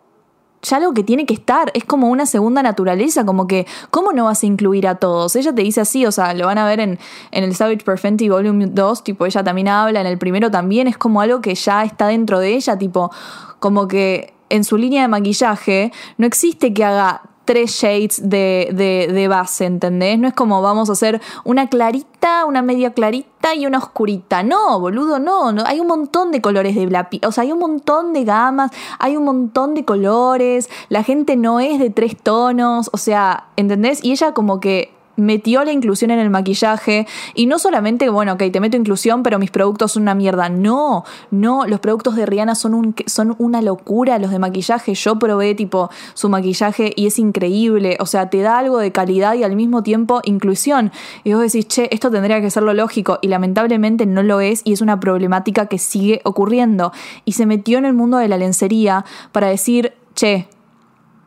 ya 0.69 0.77
algo 0.77 0.93
que 0.93 1.03
tiene 1.03 1.25
que 1.25 1.33
estar, 1.33 1.71
es 1.74 1.83
como 1.83 2.09
una 2.09 2.25
segunda 2.25 2.62
naturaleza, 2.62 3.25
como 3.25 3.47
que, 3.47 3.65
¿cómo 3.91 4.12
no 4.12 4.25
vas 4.25 4.43
a 4.43 4.45
incluir 4.45 4.88
a 4.88 4.95
todos? 4.95 5.36
Ella 5.36 5.53
te 5.53 5.62
dice 5.62 5.81
así, 5.81 6.05
o 6.05 6.12
sea, 6.12 6.33
lo 6.33 6.45
van 6.45 6.57
a 6.57 6.65
ver 6.65 6.79
en, 6.79 7.00
en 7.31 7.43
el 7.43 7.55
Savage 7.55 7.83
Perfenti 7.83 8.29
Volume 8.29 8.67
2, 8.67 9.03
tipo, 9.03 9.25
ella 9.25 9.43
también 9.43 9.67
habla, 9.67 10.01
en 10.01 10.07
el 10.07 10.17
primero 10.17 10.51
también, 10.51 10.88
es 10.88 10.97
como 10.97 11.21
algo 11.21 11.41
que 11.41 11.55
ya 11.55 11.83
está 11.83 12.07
dentro 12.07 12.39
de 12.39 12.55
ella, 12.55 12.77
tipo, 12.77 13.12
como 13.59 13.88
que 13.88 14.33
en 14.50 14.63
su 14.63 14.77
línea 14.77 15.01
de 15.01 15.07
maquillaje 15.07 15.91
no 16.17 16.25
existe 16.25 16.74
que 16.74 16.83
haga 16.83 17.21
tres 17.48 17.72
shades 17.72 18.20
de, 18.30 19.08
de, 19.12 19.27
base, 19.30 19.66
¿entendés? 19.66 20.20
No 20.20 20.27
es 20.27 20.34
como 20.34 20.62
vamos 20.62 20.89
a 20.89 20.94
hacer 20.94 21.22
una 21.46 21.70
clarita, 21.70 22.44
una 22.46 22.62
media 22.62 22.92
clarita 22.92 23.56
y 23.56 23.66
una 23.66 23.77
oscurita. 23.77 24.44
No, 24.44 24.80
boludo, 24.82 25.18
no. 25.18 25.54
no. 25.54 25.63
Hay 25.66 25.80
un 25.80 25.88
montón 25.88 26.32
de 26.32 26.42
colores 26.42 26.75
de 26.75 26.86
la 26.88 27.10
pi- 27.10 27.22
O 27.25 27.32
sea, 27.32 27.44
hay 27.44 27.54
un 27.54 27.60
montón 27.60 28.12
de 28.12 28.25
gamas, 28.25 28.72
hay 29.00 29.16
un 29.16 29.24
montón 29.24 29.75
de 29.75 29.86
colores. 29.86 30.70
La 30.89 31.04
gente 31.04 31.38
no 31.38 31.62
es 31.62 31.80
de 31.80 31.89
tres 31.89 32.18
tonos. 32.22 32.89
O 32.92 32.98
sea, 32.98 33.46
¿entendés? 33.56 34.04
Y 34.04 34.12
ella 34.12 34.34
como 34.34 34.60
que 34.60 34.92
metió 35.17 35.63
la 35.65 35.74
inclusión 35.74 36.12
en 36.12 36.19
el 36.19 36.29
maquillaje 36.29 37.05
y 37.33 37.47
no 37.47 37.59
solamente, 37.59 38.09
bueno, 38.09 38.33
ok, 38.33 38.43
te 38.51 38.59
meto 38.62 38.77
inclusión, 38.77 39.24
pero 39.24 39.39
mis 39.39 39.51
productos 39.51 39.91
son 39.91 40.03
una 40.03 40.15
mierda. 40.15 40.47
No, 40.47 41.03
no, 41.31 41.65
los 41.67 41.79
productos 41.81 42.15
de 42.15 42.25
Rihanna 42.25 42.55
son, 42.55 42.74
un, 42.74 42.95
son 43.05 43.36
una 43.38 43.62
locura, 43.62 44.19
los 44.19 44.31
de 44.31 44.39
maquillaje. 44.39 44.93
Yo 44.93 45.19
probé 45.19 45.55
tipo 45.55 45.89
su 46.13 46.29
maquillaje 46.29 46.93
y 46.95 47.07
es 47.07 47.19
increíble, 47.19 47.97
o 48.00 48.05
sea, 48.05 48.29
te 48.29 48.41
da 48.41 48.57
algo 48.59 48.77
de 48.77 48.91
calidad 48.91 49.33
y 49.33 49.43
al 49.43 49.55
mismo 49.55 49.83
tiempo 49.83 50.21
inclusión. 50.24 50.91
Y 51.24 51.33
vos 51.33 51.41
decís, 51.41 51.67
che, 51.67 51.89
esto 51.91 52.09
tendría 52.09 52.39
que 52.39 52.50
ser 52.50 52.63
lo 52.63 52.74
lógico 52.74 53.19
y 53.21 53.27
lamentablemente 53.27 54.05
no 54.05 54.24
lo 54.24 54.39
es 54.39 54.62
y 54.63 54.74
es 54.74 54.81
una 54.81 55.00
problemática 55.00 55.65
que 55.65 55.79
sigue 55.79 56.21
ocurriendo. 56.24 56.91
Y 57.25 57.33
se 57.33 57.45
metió 57.45 57.77
en 57.77 57.86
el 57.86 57.93
mundo 57.93 58.17
de 58.17 58.27
la 58.27 58.38
lencería 58.38 59.05
para 59.31 59.47
decir, 59.47 59.93
che, 60.13 60.47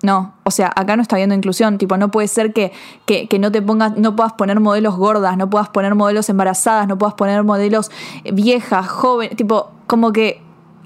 No, 0.03 0.33
o 0.45 0.51
sea, 0.51 0.73
acá 0.75 0.97
no 0.97 1.03
está 1.03 1.17
habiendo 1.17 1.35
inclusión. 1.35 1.77
Tipo, 1.77 1.97
no 1.97 2.11
puede 2.11 2.29
ser 2.29 2.53
que, 2.53 2.73
que, 3.05 3.29
que, 3.29 3.39
no 3.39 3.53
te 3.53 3.61
pongas, 3.61 3.97
no 3.97 4.17
puedas 4.17 4.33
poner 4.33 4.59
modelos 4.61 4.97
gordas, 4.97 5.37
no 5.37 5.51
puedas 5.51 5.69
poner 5.69 5.95
modelos 5.95 6.29
embarazadas, 6.29 6.89
no 6.89 6.97
puedas 6.97 7.15
poner 7.15 7.43
modelos 7.45 7.91
viejas, 8.33 8.89
jóvenes. 8.89 9.37
Tipo, 9.37 9.71
como 9.87 10.13
que 10.13 10.41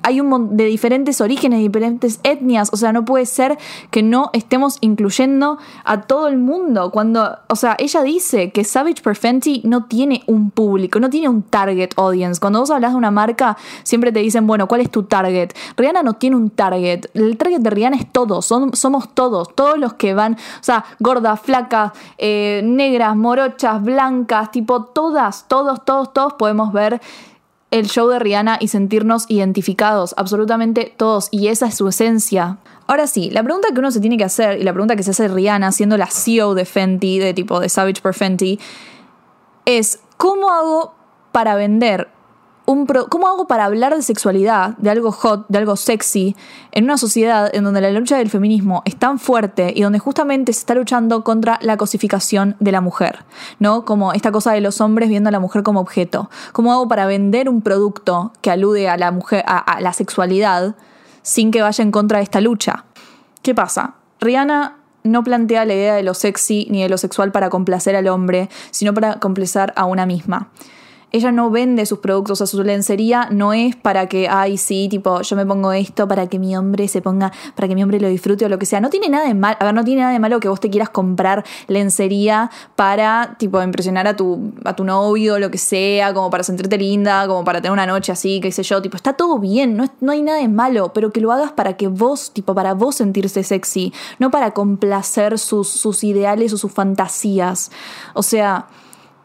hay 0.04 0.20
un 0.20 0.56
de 0.56 0.66
diferentes 0.66 1.20
orígenes, 1.20 1.60
diferentes 1.60 2.20
etnias, 2.22 2.68
o 2.72 2.76
sea, 2.76 2.92
no 2.92 3.04
puede 3.04 3.24
ser 3.26 3.58
que 3.90 4.02
no 4.02 4.30
estemos 4.34 4.76
incluyendo 4.82 5.58
a 5.84 6.02
todo 6.02 6.28
el 6.28 6.36
mundo. 6.36 6.90
Cuando, 6.90 7.38
o 7.48 7.56
sea, 7.56 7.74
ella 7.78 8.02
dice 8.02 8.52
que 8.52 8.64
Savage 8.64 9.02
Perfenti 9.02 9.62
no 9.64 9.86
tiene 9.86 10.22
un 10.26 10.50
público, 10.50 11.00
no 11.00 11.08
tiene 11.08 11.28
un 11.28 11.42
target 11.42 11.90
audience. 11.96 12.38
Cuando 12.38 12.60
vos 12.60 12.70
hablas 12.70 12.92
de 12.92 12.98
una 12.98 13.10
marca, 13.10 13.56
siempre 13.82 14.12
te 14.12 14.20
dicen, 14.20 14.46
bueno, 14.46 14.68
¿cuál 14.68 14.82
es 14.82 14.90
tu 14.90 15.04
target? 15.04 15.52
Rihanna 15.76 16.02
no 16.02 16.14
tiene 16.14 16.36
un 16.36 16.50
target. 16.50 17.06
El 17.14 17.36
target 17.38 17.60
de 17.60 17.70
Rihanna 17.70 17.96
es 17.96 18.12
todos, 18.12 18.44
somos 18.44 19.14
todos, 19.14 19.54
todos 19.54 19.78
los 19.78 19.94
que 19.94 20.12
van, 20.12 20.34
o 20.34 20.62
sea, 20.62 20.84
gordas, 21.00 21.40
flacas, 21.40 21.92
eh, 22.18 22.60
negras, 22.62 23.16
morochas, 23.16 23.82
blancas, 23.82 24.50
tipo, 24.50 24.84
todas, 24.84 25.48
todos, 25.48 25.82
todos, 25.84 26.12
todos 26.12 26.34
podemos 26.34 26.72
ver 26.74 27.00
el 27.74 27.88
show 27.88 28.08
de 28.08 28.20
Rihanna 28.20 28.58
y 28.60 28.68
sentirnos 28.68 29.24
identificados, 29.26 30.14
absolutamente 30.16 30.94
todos, 30.96 31.26
y 31.32 31.48
esa 31.48 31.66
es 31.66 31.74
su 31.74 31.88
esencia. 31.88 32.58
Ahora 32.86 33.08
sí, 33.08 33.30
la 33.30 33.42
pregunta 33.42 33.66
que 33.74 33.80
uno 33.80 33.90
se 33.90 33.98
tiene 33.98 34.16
que 34.16 34.22
hacer, 34.22 34.60
y 34.60 34.62
la 34.62 34.72
pregunta 34.72 34.94
que 34.94 35.02
se 35.02 35.10
hace 35.10 35.26
Rihanna, 35.26 35.72
siendo 35.72 35.96
la 35.96 36.06
CEO 36.06 36.54
de 36.54 36.66
Fenty, 36.66 37.18
de 37.18 37.34
tipo 37.34 37.58
de 37.58 37.68
Savage 37.68 38.00
por 38.00 38.14
Fenty, 38.14 38.60
es 39.64 39.98
¿cómo 40.16 40.52
hago 40.52 40.94
para 41.32 41.56
vender 41.56 42.13
¿Cómo 42.64 43.28
hago 43.28 43.46
para 43.46 43.66
hablar 43.66 43.94
de 43.94 44.00
sexualidad, 44.00 44.74
de 44.78 44.88
algo 44.88 45.12
hot, 45.12 45.44
de 45.48 45.58
algo 45.58 45.76
sexy, 45.76 46.34
en 46.72 46.84
una 46.84 46.96
sociedad 46.96 47.54
en 47.54 47.62
donde 47.62 47.82
la 47.82 47.90
lucha 47.90 48.16
del 48.16 48.30
feminismo 48.30 48.82
es 48.86 48.96
tan 48.96 49.18
fuerte 49.18 49.74
y 49.76 49.82
donde 49.82 49.98
justamente 49.98 50.50
se 50.54 50.60
está 50.60 50.74
luchando 50.74 51.24
contra 51.24 51.58
la 51.60 51.76
cosificación 51.76 52.56
de 52.60 52.72
la 52.72 52.80
mujer, 52.80 53.18
¿no? 53.58 53.84
Como 53.84 54.14
esta 54.14 54.32
cosa 54.32 54.52
de 54.52 54.62
los 54.62 54.80
hombres 54.80 55.10
viendo 55.10 55.28
a 55.28 55.32
la 55.32 55.40
mujer 55.40 55.62
como 55.62 55.80
objeto. 55.80 56.30
¿Cómo 56.52 56.72
hago 56.72 56.88
para 56.88 57.04
vender 57.04 57.50
un 57.50 57.60
producto 57.60 58.32
que 58.40 58.50
alude 58.50 58.88
a 58.88 58.96
la 58.96 59.10
mujer, 59.10 59.44
a, 59.46 59.78
la 59.82 59.92
sexualidad, 59.92 60.74
sin 61.20 61.50
que 61.50 61.60
vaya 61.60 61.82
en 61.82 61.90
contra 61.90 62.18
de 62.18 62.24
esta 62.24 62.40
lucha? 62.40 62.86
¿Qué 63.42 63.54
pasa? 63.54 63.96
Rihanna 64.20 64.78
no 65.02 65.22
plantea 65.22 65.66
la 65.66 65.74
idea 65.74 65.94
de 65.96 66.02
lo 66.02 66.14
sexy 66.14 66.66
ni 66.70 66.82
de 66.82 66.88
lo 66.88 66.96
sexual 66.96 67.30
para 67.30 67.50
complacer 67.50 67.94
al 67.94 68.08
hombre, 68.08 68.48
sino 68.70 68.94
para 68.94 69.20
complacer 69.20 69.74
a 69.76 69.84
una 69.84 70.06
misma 70.06 70.48
ella 71.14 71.30
no 71.30 71.48
vende 71.48 71.86
sus 71.86 72.00
productos 72.00 72.42
a 72.42 72.46
su 72.48 72.60
lencería, 72.64 73.28
no 73.30 73.52
es 73.52 73.76
para 73.76 74.08
que, 74.08 74.28
ay, 74.28 74.56
sí, 74.56 74.88
tipo, 74.90 75.22
yo 75.22 75.36
me 75.36 75.46
pongo 75.46 75.72
esto 75.72 76.08
para 76.08 76.26
que 76.26 76.40
mi 76.40 76.56
hombre 76.56 76.88
se 76.88 77.02
ponga, 77.02 77.30
para 77.54 77.68
que 77.68 77.76
mi 77.76 77.84
hombre 77.84 78.00
lo 78.00 78.08
disfrute 78.08 78.44
o 78.44 78.48
lo 78.48 78.58
que 78.58 78.66
sea. 78.66 78.80
No 78.80 78.90
tiene 78.90 79.08
nada 79.08 79.28
de 79.28 79.34
malo, 79.34 79.56
a 79.60 79.64
ver, 79.64 79.74
no 79.74 79.84
tiene 79.84 80.00
nada 80.00 80.12
de 80.12 80.18
malo 80.18 80.40
que 80.40 80.48
vos 80.48 80.58
te 80.58 80.70
quieras 80.70 80.90
comprar 80.90 81.44
lencería 81.68 82.50
para, 82.74 83.36
tipo, 83.38 83.62
impresionar 83.62 84.08
a 84.08 84.16
tu, 84.16 84.54
a 84.64 84.74
tu 84.74 84.82
novio, 84.82 85.34
o 85.34 85.38
lo 85.38 85.52
que 85.52 85.58
sea, 85.58 86.12
como 86.12 86.30
para 86.30 86.42
sentirte 86.42 86.76
linda, 86.76 87.28
como 87.28 87.44
para 87.44 87.60
tener 87.60 87.70
una 87.70 87.86
noche 87.86 88.10
así, 88.10 88.40
qué 88.40 88.50
sé 88.50 88.64
yo, 88.64 88.82
tipo, 88.82 88.96
está 88.96 89.12
todo 89.12 89.38
bien, 89.38 89.76
no, 89.76 89.84
no 90.00 90.10
hay 90.10 90.20
nada 90.20 90.38
de 90.38 90.48
malo, 90.48 90.92
pero 90.92 91.12
que 91.12 91.20
lo 91.20 91.30
hagas 91.30 91.52
para 91.52 91.76
que 91.76 91.86
vos, 91.86 92.32
tipo, 92.32 92.56
para 92.56 92.74
vos 92.74 92.96
sentirse 92.96 93.44
sexy, 93.44 93.92
no 94.18 94.32
para 94.32 94.50
complacer 94.50 95.38
sus, 95.38 95.68
sus 95.68 96.02
ideales 96.02 96.52
o 96.52 96.56
sus 96.56 96.72
fantasías. 96.72 97.70
O 98.14 98.24
sea, 98.24 98.66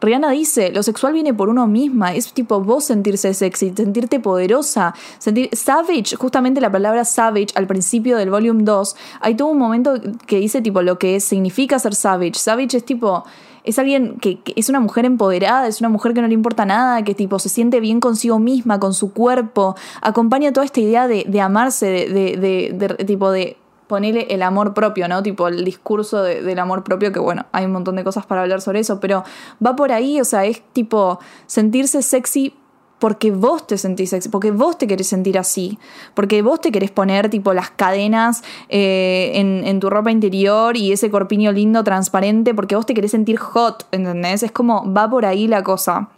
Rihanna 0.00 0.30
dice, 0.30 0.70
lo 0.70 0.82
sexual 0.82 1.12
viene 1.12 1.34
por 1.34 1.48
uno 1.48 1.66
misma, 1.66 2.14
es 2.14 2.32
tipo 2.32 2.60
vos 2.60 2.84
sentirse 2.84 3.34
sexy, 3.34 3.72
sentirte 3.74 4.20
poderosa, 4.20 4.94
sentir 5.18 5.50
savage, 5.52 6.16
justamente 6.16 6.60
la 6.60 6.70
palabra 6.70 7.04
savage 7.04 7.48
al 7.54 7.66
principio 7.66 8.16
del 8.16 8.30
volume 8.30 8.62
2, 8.62 8.96
hay 9.20 9.34
todo 9.34 9.48
un 9.48 9.58
momento 9.58 9.94
que 10.26 10.38
dice 10.38 10.62
tipo 10.62 10.82
lo 10.82 10.98
que 10.98 11.20
significa 11.20 11.78
ser 11.78 11.94
savage. 11.94 12.34
Savage 12.34 12.76
es 12.76 12.84
tipo 12.84 13.24
es 13.64 13.78
alguien 13.78 14.16
que, 14.20 14.38
es 14.56 14.68
una 14.68 14.80
mujer 14.80 15.04
empoderada, 15.04 15.66
es 15.68 15.80
una 15.80 15.88
mujer 15.88 16.14
que 16.14 16.22
no 16.22 16.28
le 16.28 16.34
importa 16.34 16.64
nada, 16.64 17.02
que 17.02 17.14
tipo 17.14 17.38
se 17.38 17.48
siente 17.48 17.80
bien 17.80 18.00
consigo 18.00 18.38
misma, 18.38 18.80
con 18.80 18.94
su 18.94 19.12
cuerpo, 19.12 19.76
acompaña 20.00 20.52
toda 20.52 20.64
esta 20.64 20.80
idea 20.80 21.08
de, 21.08 21.24
de 21.28 21.40
amarse, 21.40 21.86
de, 21.86 22.36
de, 22.36 22.72
de, 22.72 23.04
tipo 23.04 23.30
de 23.30 23.56
ponerle 23.90 24.28
el 24.30 24.42
amor 24.42 24.72
propio, 24.72 25.08
¿no? 25.08 25.20
Tipo 25.20 25.48
el 25.48 25.64
discurso 25.64 26.22
del 26.22 26.58
amor 26.60 26.84
propio, 26.84 27.10
que 27.10 27.18
bueno, 27.18 27.46
hay 27.50 27.64
un 27.64 27.72
montón 27.72 27.96
de 27.96 28.04
cosas 28.04 28.24
para 28.24 28.42
hablar 28.42 28.60
sobre 28.60 28.78
eso, 28.78 29.00
pero 29.00 29.24
va 29.64 29.74
por 29.74 29.90
ahí, 29.90 30.20
o 30.20 30.24
sea, 30.24 30.44
es 30.44 30.62
tipo 30.72 31.18
sentirse 31.46 32.00
sexy 32.00 32.54
porque 33.00 33.32
vos 33.32 33.66
te 33.66 33.78
sentís 33.78 34.10
sexy, 34.10 34.28
porque 34.28 34.52
vos 34.52 34.78
te 34.78 34.86
querés 34.86 35.08
sentir 35.08 35.38
así, 35.38 35.76
porque 36.14 36.40
vos 36.40 36.60
te 36.60 36.70
querés 36.70 36.92
poner 36.92 37.30
tipo 37.30 37.52
las 37.52 37.70
cadenas 37.70 38.44
eh, 38.68 39.32
en, 39.34 39.66
en, 39.66 39.80
tu 39.80 39.90
ropa 39.90 40.12
interior 40.12 40.76
y 40.76 40.92
ese 40.92 41.10
corpiño 41.10 41.50
lindo, 41.50 41.82
transparente, 41.82 42.54
porque 42.54 42.76
vos 42.76 42.86
te 42.86 42.94
querés 42.94 43.10
sentir 43.10 43.38
hot, 43.38 43.88
¿entendés? 43.90 44.44
Es 44.44 44.52
como 44.52 44.92
va 44.92 45.10
por 45.10 45.26
ahí 45.26 45.48
la 45.48 45.64
cosa. 45.64 46.10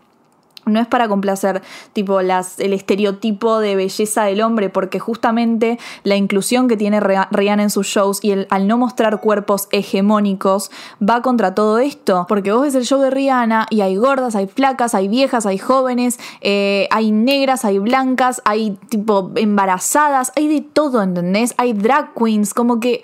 No 0.65 0.81
es 0.81 0.87
para 0.87 1.09
complacer 1.09 1.63
tipo 1.93 2.23
las, 2.23 2.61
el 2.61 2.73
estereotipo 2.73 3.59
de 3.59 3.75
belleza 3.75 4.25
del 4.25 4.41
hombre, 4.43 4.71
porque 4.71 5.01
justamente 5.01 5.79
la 6.05 6.17
inclusión 6.17 6.69
que 6.69 6.77
tiene 6.77 7.01
Rihanna 7.01 7.65
en 7.65 7.71
sus 7.71 7.87
shows 7.87 8.21
y 8.23 8.33
al 8.49 8.69
no 8.69 8.79
mostrar 8.79 9.21
cuerpos 9.21 9.69
hegemónicos 9.73 10.71
va 11.03 11.21
contra 11.23 11.55
todo 11.55 11.79
esto. 11.79 12.27
Porque 12.29 12.53
vos 12.53 12.63
ves 12.63 12.75
el 12.75 12.85
show 12.85 13.01
de 13.01 13.11
Rihanna 13.11 13.67
y 13.71 13.81
hay 13.81 13.97
gordas, 13.97 14.37
hay 14.37 14.47
flacas, 14.47 14.95
hay 14.95 15.09
viejas, 15.09 15.47
hay 15.47 15.59
jóvenes, 15.59 16.21
eh, 16.41 16.87
hay 16.91 17.11
negras, 17.11 17.65
hay 17.65 17.79
blancas, 17.79 18.41
hay 18.45 18.79
tipo 18.89 19.33
embarazadas, 19.35 20.33
hay 20.37 20.49
de 20.49 20.61
todo, 20.61 21.03
¿entendés? 21.03 21.55
Hay 21.57 21.73
drag 21.73 22.15
queens, 22.15 22.55
como 22.55 22.81
que... 22.81 23.03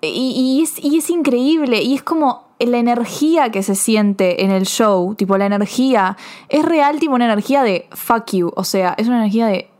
Y, 0.00 0.62
es, 0.62 0.82
y 0.82 0.98
es 0.98 1.10
increíble, 1.10 1.82
y 1.82 1.96
es 1.96 2.04
como 2.04 2.47
la 2.58 2.78
energía 2.78 3.50
que 3.50 3.62
se 3.62 3.74
siente 3.74 4.44
en 4.44 4.50
el 4.50 4.66
show, 4.66 5.14
tipo 5.14 5.38
la 5.38 5.46
energía, 5.46 6.16
es 6.48 6.64
real, 6.64 6.98
tipo 6.98 7.14
una 7.14 7.26
energía 7.26 7.62
de 7.62 7.88
fuck 7.92 8.32
you, 8.32 8.52
o 8.56 8.64
sea, 8.64 8.94
es 8.98 9.06
una 9.06 9.18
energía 9.18 9.46
de 9.46 9.70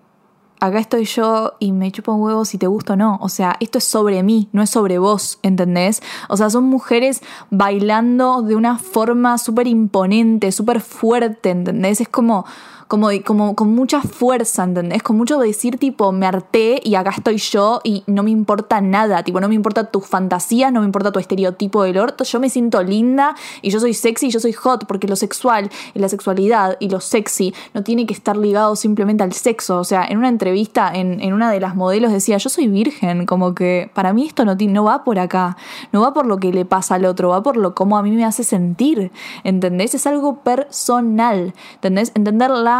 acá 0.61 0.79
estoy 0.79 1.05
yo 1.05 1.55
y 1.59 1.73
me 1.73 1.91
chupo 1.93 2.13
un 2.13 2.23
huevo 2.23 2.45
si 2.45 2.59
te 2.59 2.67
gusta 2.67 2.95
o 2.95 2.97
no, 2.97 3.19
o 3.21 3.29
sea, 3.29 3.57
esto 3.61 3.79
es 3.79 3.85
sobre 3.85 4.23
mí, 4.23 4.49
no 4.53 4.63
es 4.63 4.71
sobre 4.71 4.99
vos, 4.99 5.39
¿entendés? 5.43 6.03
O 6.29 6.37
sea, 6.37 6.51
son 6.51 6.65
mujeres 6.65 7.23
bailando 7.51 8.43
de 8.43 8.57
una 8.57 8.79
forma 8.79 9.39
súper 9.39 9.67
imponente, 9.67 10.53
súper 10.53 10.81
fuerte, 10.81 11.51
¿entendés? 11.51 12.01
Es 12.01 12.09
como 12.09 12.45
como, 12.89 13.11
como 13.25 13.55
con 13.55 13.75
mucha 13.75 14.01
fuerza, 14.01 14.65
¿entendés? 14.65 15.03
Con 15.03 15.17
mucho 15.17 15.39
de 15.39 15.49
decir 15.49 15.79
tipo, 15.79 16.11
me 16.11 16.27
harté 16.27 16.81
y 16.83 16.95
acá 16.95 17.11
estoy 17.11 17.37
yo 17.37 17.81
y 17.85 18.03
no 18.07 18.23
me 18.23 18.31
importa 18.31 18.81
nada, 18.81 19.23
tipo, 19.23 19.41
no 19.41 19.49
me 19.49 19.55
importa 19.55 19.91
tu 19.91 20.01
fantasía, 20.01 20.71
no 20.71 20.81
me 20.81 20.87
importa 20.87 21.13
tu 21.13 21.19
estereotipo 21.19 21.83
del 21.83 21.99
orto, 21.99 22.25
yo 22.25 22.41
me 22.41 22.49
siento 22.49 22.83
linda 22.83 23.37
y 23.61 23.71
yo 23.71 23.79
soy 23.79 23.93
sexy 23.93 24.29
y 24.29 24.31
yo 24.31 24.41
soy 24.41 24.55
hot, 24.55 24.87
porque 24.87 25.07
lo 25.07 25.17
sexual 25.17 25.71
y 25.95 25.99
la 25.99 26.09
sexualidad 26.09 26.79
y 26.81 26.89
lo 26.89 27.01
sexy 27.01 27.55
no 27.75 27.83
tiene 27.83 28.07
que 28.07 28.15
estar 28.15 28.37
ligado 28.37 28.75
simplemente 28.75 29.23
al 29.23 29.35
sexo, 29.35 29.79
o 29.79 29.85
sea, 29.85 30.05
en 30.05 30.17
una 30.17 30.29
entrevista 30.29 30.91
en, 30.93 31.21
en 31.21 31.35
una 31.35 31.53
de 31.53 31.61
las 31.61 31.77
modelos 31.77 32.11
decía, 32.11 32.39
yo 32.39 32.49
soy 32.49 32.69
virgen, 32.69 33.27
como 33.27 33.55
que 33.55 33.91
para 33.93 34.15
mí 34.15 34.27
esto 34.27 34.47
no, 34.47 34.57
no 34.59 34.85
va 34.85 35.05
por 35.05 35.19
acá, 35.19 35.59
no 35.93 36.01
va 36.01 36.15
por 36.15 36.25
lo 36.25 36.39
que 36.39 36.53
le 36.53 36.65
pasa 36.65 36.95
al 36.95 37.05
otro, 37.05 37.29
va 37.29 37.43
por 37.43 37.59
lo 37.59 37.75
como 37.75 37.99
a 37.99 38.03
mí 38.03 38.11
me 38.13 38.25
hace 38.25 38.45
sentir, 38.45 39.13
¿entendés? 39.45 39.95
Es 39.95 40.07
algo 40.07 40.39
personal, 40.41 41.53
¿entendés? 41.75 42.13
Entenderla 42.15 42.78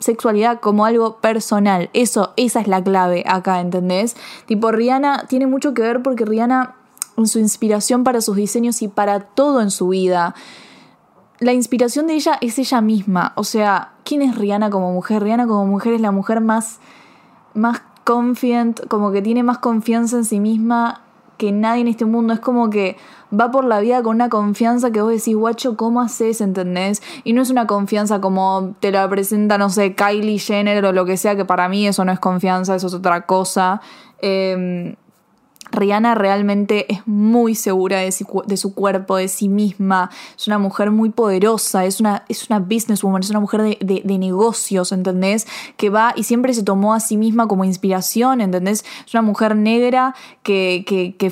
sexualidad 0.00 0.60
como 0.60 0.84
algo 0.84 1.18
personal. 1.18 1.90
Eso, 1.92 2.32
esa 2.36 2.60
es 2.60 2.66
la 2.66 2.82
clave 2.82 3.24
acá, 3.26 3.60
¿entendés? 3.60 4.16
Tipo, 4.46 4.72
Rihanna 4.72 5.26
tiene 5.28 5.46
mucho 5.46 5.72
que 5.74 5.82
ver 5.82 6.02
porque 6.02 6.24
Rihanna, 6.24 6.74
en 7.16 7.26
su 7.26 7.38
inspiración 7.38 8.02
para 8.02 8.20
sus 8.20 8.36
diseños 8.36 8.82
y 8.82 8.88
para 8.88 9.20
todo 9.20 9.60
en 9.60 9.70
su 9.70 9.88
vida, 9.88 10.34
la 11.38 11.52
inspiración 11.52 12.06
de 12.06 12.14
ella 12.14 12.38
es 12.40 12.58
ella 12.58 12.80
misma. 12.80 13.32
O 13.36 13.44
sea, 13.44 13.92
¿quién 14.04 14.22
es 14.22 14.36
Rihanna 14.36 14.70
como 14.70 14.92
mujer? 14.92 15.22
Rihanna 15.22 15.46
como 15.46 15.66
mujer 15.66 15.94
es 15.94 16.00
la 16.00 16.10
mujer 16.10 16.40
más, 16.40 16.80
más 17.54 17.82
confident, 18.04 18.86
como 18.88 19.12
que 19.12 19.22
tiene 19.22 19.42
más 19.42 19.58
confianza 19.58 20.16
en 20.16 20.24
sí 20.24 20.40
misma 20.40 21.02
que 21.40 21.52
nadie 21.52 21.80
en 21.80 21.88
este 21.88 22.04
mundo. 22.04 22.34
Es 22.34 22.40
como 22.40 22.68
que 22.68 22.96
va 23.32 23.50
por 23.50 23.64
la 23.64 23.80
vida 23.80 24.02
con 24.02 24.16
una 24.16 24.28
confianza 24.28 24.90
que 24.90 25.00
vos 25.00 25.10
decís, 25.10 25.34
guacho, 25.34 25.76
¿cómo 25.76 26.02
haces? 26.02 26.42
¿Entendés? 26.42 27.02
Y 27.24 27.32
no 27.32 27.40
es 27.40 27.50
una 27.50 27.66
confianza 27.66 28.20
como 28.20 28.74
te 28.78 28.92
la 28.92 29.08
presenta, 29.08 29.56
no 29.56 29.70
sé, 29.70 29.94
Kylie 29.94 30.38
Jenner 30.38 30.84
o 30.84 30.92
lo 30.92 31.06
que 31.06 31.16
sea, 31.16 31.34
que 31.36 31.46
para 31.46 31.68
mí 31.68 31.86
eso 31.86 32.04
no 32.04 32.12
es 32.12 32.20
confianza, 32.20 32.74
eso 32.76 32.88
es 32.88 32.94
otra 32.94 33.22
cosa. 33.22 33.80
Eh, 34.20 34.94
Rihanna 35.72 36.14
realmente 36.14 36.92
es 36.92 37.06
muy 37.06 37.54
segura 37.54 37.98
de 37.98 38.12
su, 38.12 38.74
cuerpo, 38.74 39.16
de 39.16 39.28
sí 39.28 39.48
misma, 39.48 40.10
es 40.36 40.46
una 40.46 40.58
mujer 40.58 40.90
muy 40.90 41.10
poderosa, 41.10 41.84
es 41.84 42.00
una, 42.00 42.24
es 42.28 42.48
una 42.50 42.58
businesswoman, 42.58 43.22
es 43.22 43.30
una 43.30 43.40
mujer 43.40 43.78
de, 43.78 44.18
negocios, 44.20 44.92
¿entendés? 44.92 45.46
Que 45.76 45.88
va 45.88 46.12
y 46.16 46.24
siempre 46.24 46.52
se 46.52 46.62
tomó 46.62 46.94
a 46.94 47.00
sí 47.00 47.16
misma 47.16 47.46
como 47.48 47.64
inspiración, 47.64 48.40
¿entendés? 48.40 48.84
Es 49.06 49.14
una 49.14 49.22
mujer 49.22 49.56
negra 49.56 50.14
que, 50.42 50.84
que, 50.86 51.30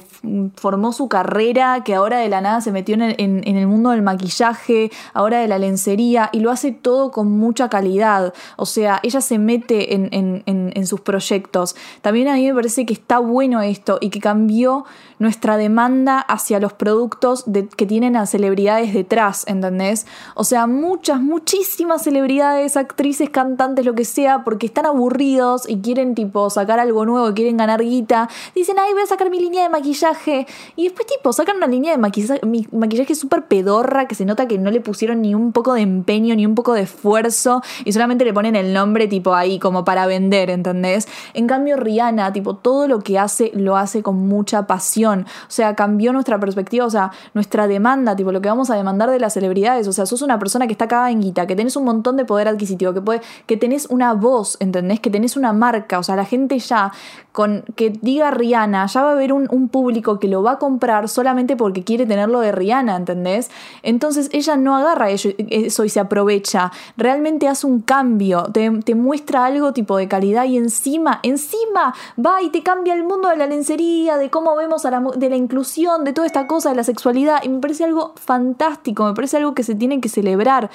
formó 0.54 0.92
su 0.92 1.08
carrera, 1.08 1.82
que 1.84 1.94
ahora 1.94 2.18
de 2.18 2.28
la 2.28 2.40
nada 2.40 2.60
se 2.60 2.72
metió 2.72 2.94
en 2.94 3.02
el, 3.02 3.66
mundo 3.66 3.90
del 3.90 4.02
maquillaje, 4.02 4.90
ahora 5.12 5.40
de 5.40 5.48
la 5.48 5.58
lencería, 5.58 6.30
y 6.32 6.40
lo 6.40 6.50
hace 6.50 6.72
todo 6.72 7.10
con 7.10 7.30
mucha 7.30 7.68
calidad, 7.68 8.32
o 8.56 8.66
sea, 8.66 9.00
ella 9.02 9.20
se 9.20 9.38
mete 9.38 9.94
en, 9.94 10.08
en 10.46 10.86
sus 10.86 11.00
proyectos. 11.00 11.76
También 12.00 12.28
a 12.28 12.34
mí 12.34 12.46
me 12.46 12.54
parece 12.54 12.86
que 12.86 12.94
está 12.94 13.18
bueno 13.18 13.60
esto 13.60 13.98
y 14.00 14.10
que 14.10 14.20
cambió 14.28 14.84
nuestra 15.18 15.56
demanda 15.56 16.20
hacia 16.20 16.60
los 16.60 16.74
productos 16.74 17.46
que 17.76 17.86
tienen 17.86 18.14
a 18.14 18.26
celebridades 18.26 18.92
detrás, 18.92 19.44
¿entendés? 19.46 20.06
O 20.34 20.44
sea, 20.44 20.66
muchas, 20.66 21.22
muchísimas 21.22 22.02
celebridades, 22.02 22.76
actrices, 22.76 23.30
cantantes, 23.30 23.86
lo 23.86 23.94
que 23.94 24.04
sea, 24.04 24.44
porque 24.44 24.66
están 24.66 24.84
aburridos 24.84 25.66
y 25.66 25.78
quieren 25.78 26.14
tipo 26.14 26.50
sacar 26.50 26.78
algo 26.78 27.06
nuevo, 27.06 27.32
quieren 27.32 27.56
ganar 27.56 27.80
guita, 27.82 28.28
dicen, 28.54 28.76
ay, 28.78 28.92
voy 28.92 29.02
a 29.02 29.06
sacar 29.06 29.30
mi 29.30 29.40
línea 29.40 29.62
de 29.62 29.70
maquillaje. 29.70 30.46
Y 30.76 30.84
después 30.84 31.06
tipo 31.06 31.32
sacan 31.32 31.56
una 31.56 31.68
línea 31.68 31.92
de 31.92 31.98
maquillaje, 31.98 32.42
maquillaje 32.72 33.14
súper 33.14 33.46
pedorra, 33.46 34.06
que 34.06 34.14
se 34.14 34.26
nota 34.26 34.46
que 34.46 34.58
no 34.58 34.70
le 34.70 34.82
pusieron 34.82 35.22
ni 35.22 35.34
un 35.34 35.52
poco 35.52 35.72
de 35.72 35.80
empeño, 35.80 36.36
ni 36.36 36.44
un 36.44 36.54
poco 36.54 36.74
de 36.74 36.82
esfuerzo, 36.82 37.62
y 37.86 37.92
solamente 37.92 38.26
le 38.26 38.34
ponen 38.34 38.56
el 38.56 38.74
nombre 38.74 39.08
tipo 39.08 39.34
ahí, 39.34 39.58
como 39.58 39.86
para 39.86 40.06
vender, 40.06 40.50
¿entendés? 40.50 41.08
En 41.32 41.46
cambio, 41.46 41.78
Rihanna, 41.78 42.30
tipo, 42.34 42.56
todo 42.56 42.86
lo 42.88 43.00
que 43.00 43.18
hace, 43.18 43.52
lo 43.54 43.78
hace 43.78 44.02
con 44.02 44.17
mucha 44.26 44.66
pasión. 44.66 45.26
O 45.42 45.50
sea, 45.50 45.74
cambió 45.74 46.12
nuestra 46.12 46.38
perspectiva, 46.38 46.86
o 46.86 46.90
sea, 46.90 47.10
nuestra 47.34 47.66
demanda, 47.66 48.16
tipo, 48.16 48.32
lo 48.32 48.40
que 48.40 48.48
vamos 48.48 48.70
a 48.70 48.76
demandar 48.76 49.10
de 49.10 49.18
las 49.18 49.34
celebridades. 49.34 49.88
O 49.88 49.92
sea, 49.92 50.06
sos 50.06 50.22
una 50.22 50.38
persona 50.38 50.66
que 50.66 50.72
está 50.72 50.88
cagada 50.88 51.10
en 51.10 51.20
guita, 51.20 51.46
que 51.46 51.56
tenés 51.56 51.76
un 51.76 51.84
montón 51.84 52.16
de 52.16 52.24
poder 52.24 52.48
adquisitivo, 52.48 52.92
que, 52.92 53.00
puede, 53.00 53.20
que 53.46 53.56
tenés 53.56 53.86
una 53.86 54.14
voz, 54.14 54.56
¿entendés? 54.60 55.00
Que 55.00 55.10
tenés 55.10 55.36
una 55.36 55.52
marca. 55.52 55.98
O 55.98 56.02
sea, 56.02 56.16
la 56.16 56.24
gente 56.24 56.58
ya, 56.58 56.92
con 57.32 57.64
que 57.76 57.90
diga 57.90 58.30
Rihanna, 58.30 58.86
ya 58.86 59.02
va 59.02 59.10
a 59.10 59.12
haber 59.12 59.32
un, 59.32 59.48
público 59.68 60.18
que 60.18 60.28
lo 60.28 60.42
va 60.42 60.52
a 60.52 60.58
comprar 60.58 61.08
solamente 61.08 61.56
porque 61.56 61.84
quiere 61.84 62.06
tenerlo 62.06 62.40
de 62.40 62.52
Rihanna, 62.52 62.96
¿entendés? 62.96 63.50
Entonces 63.82 64.30
ella 64.32 64.56
no 64.56 64.76
agarra 64.76 65.10
eso 65.10 65.28
y 65.84 65.88
se 65.88 66.00
aprovecha. 66.00 66.72
Realmente 66.96 67.48
hace 67.48 67.66
un 67.66 67.82
cambio, 67.82 68.44
te, 68.44 68.70
te 68.82 68.94
muestra 68.94 69.44
algo 69.44 69.72
tipo 69.72 69.96
de 69.96 70.08
calidad 70.08 70.44
y 70.44 70.56
encima, 70.56 71.20
encima 71.22 71.94
va 72.24 72.42
y 72.42 72.50
te 72.50 72.62
cambia 72.62 72.94
el 72.94 73.04
mundo 73.04 73.28
de 73.28 73.36
la 73.36 73.46
lencería, 73.46 74.07
de 74.16 74.30
cómo 74.30 74.56
vemos 74.56 74.84
a 74.86 74.90
la, 74.90 75.00
de 75.16 75.28
la 75.28 75.36
inclusión, 75.36 76.04
de 76.04 76.12
toda 76.12 76.26
esta 76.26 76.46
cosa, 76.46 76.70
de 76.70 76.76
la 76.76 76.84
sexualidad. 76.84 77.42
Y 77.42 77.48
me 77.48 77.60
parece 77.60 77.84
algo 77.84 78.14
fantástico, 78.16 79.04
me 79.04 79.14
parece 79.14 79.36
algo 79.36 79.54
que 79.54 79.62
se 79.62 79.74
tiene 79.74 80.00
que 80.00 80.08
celebrar. 80.08 80.70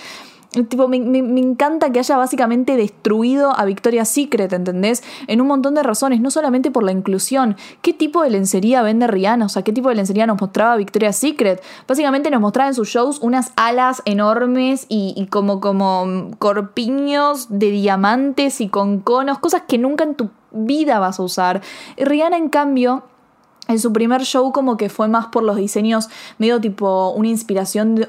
Tipo, 0.70 0.88
me, 0.88 0.98
encanta 0.98 1.92
que 1.92 1.98
haya 1.98 2.16
básicamente 2.16 2.78
destruido 2.78 3.58
a 3.58 3.66
Victoria's 3.66 4.10
Secret, 4.10 4.54
¿entendés? 4.54 5.04
En 5.25 5.42
un 5.42 5.48
montón 5.48 5.74
de 5.74 5.82
razones, 5.82 6.22
no 6.22 6.30
solamente 6.30 6.70
por 6.70 6.84
la 6.84 6.92
inclusión. 6.92 7.58
¿Qué 7.82 7.92
tipo 7.92 8.22
de 8.22 8.30
lencería 8.30 8.84
vende 8.84 9.08
Rihanna? 9.08 9.48
O 9.48 9.50
sea, 9.50 9.63
¿qué 9.63 9.74
tipo 9.74 9.90
de 9.90 9.96
lencería 9.96 10.28
nos 10.28 10.40
mostraba 10.40 10.75
Victoria's 10.75 11.16
Secret? 11.16 11.63
Básicamente 11.88 12.30
nos 12.30 12.40
mostraba 12.40 12.68
en 12.68 12.75
sus 12.75 12.90
shows 12.90 13.18
unas 13.22 13.52
alas 13.56 14.04
enormes 14.06 14.86
y, 14.90 15.16
y 15.18 15.25
como, 15.25 15.60
como 15.60 16.30
corpiños 16.38 17.48
de 17.50 17.72
diamantes 17.72 18.62
y 18.62 18.68
con 18.68 19.00
conos, 19.00 19.40
cosas 19.40 19.63
que 19.68 19.80
nunca 19.80 20.04
en 20.04 20.13
tu 20.13 20.30
vida 20.52 21.00
vas 21.00 21.20
a 21.20 21.24
usar. 21.24 21.62
Rihanna, 21.98 22.38
en 22.38 22.50
cambio, 22.50 23.04
en 23.67 23.79
su 23.79 23.93
primer 23.93 24.24
show 24.24 24.51
como 24.51 24.75
que 24.77 24.89
fue 24.89 25.08
más 25.08 25.27
por 25.27 25.43
los 25.43 25.55
diseños, 25.55 26.10
medio 26.38 26.60
tipo 26.60 27.12
una 27.12 27.29
inspiración 27.29 27.96
de, 27.96 28.05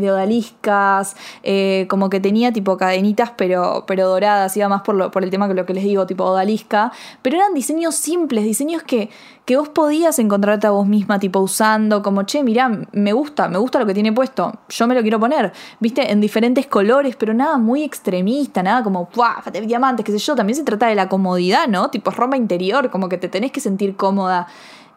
de 0.00 0.10
odaliscas, 0.10 1.16
eh, 1.42 1.86
como 1.88 2.10
que 2.10 2.20
tenía 2.20 2.52
tipo 2.52 2.76
cadenitas 2.76 3.32
pero, 3.36 3.84
pero 3.86 4.08
doradas, 4.08 4.56
iba 4.56 4.68
más 4.68 4.82
por, 4.82 4.94
lo, 4.94 5.10
por 5.10 5.24
el 5.24 5.30
tema 5.30 5.48
que 5.48 5.54
lo 5.54 5.64
que 5.64 5.74
les 5.74 5.84
digo, 5.84 6.06
tipo 6.06 6.24
odalisca, 6.24 6.92
pero 7.22 7.36
eran 7.36 7.54
diseños 7.54 7.94
simples, 7.94 8.44
diseños 8.44 8.82
que, 8.82 9.08
que 9.50 9.56
vos 9.56 9.68
podías 9.68 10.16
encontrarte 10.20 10.68
a 10.68 10.70
vos 10.70 10.86
misma 10.86 11.18
tipo 11.18 11.40
usando, 11.40 12.04
como, 12.04 12.22
che, 12.22 12.44
mirá, 12.44 12.70
me 12.92 13.12
gusta, 13.12 13.48
me 13.48 13.58
gusta 13.58 13.80
lo 13.80 13.86
que 13.86 13.94
tiene 13.94 14.12
puesto, 14.12 14.52
yo 14.68 14.86
me 14.86 14.94
lo 14.94 15.02
quiero 15.02 15.18
poner, 15.18 15.52
viste, 15.80 16.12
en 16.12 16.20
diferentes 16.20 16.68
colores, 16.68 17.16
pero 17.16 17.34
nada 17.34 17.58
muy 17.58 17.82
extremista, 17.82 18.62
nada 18.62 18.84
como, 18.84 19.08
¡puah! 19.08 19.42
diamantes, 19.66 20.04
qué 20.04 20.12
sé 20.12 20.18
yo, 20.18 20.36
también 20.36 20.54
se 20.54 20.62
trata 20.62 20.86
de 20.86 20.94
la 20.94 21.08
comodidad, 21.08 21.66
¿no? 21.66 21.90
Tipo 21.90 22.12
ropa 22.12 22.36
interior, 22.36 22.92
como 22.92 23.08
que 23.08 23.18
te 23.18 23.28
tenés 23.28 23.50
que 23.50 23.58
sentir 23.58 23.96
cómoda. 23.96 24.46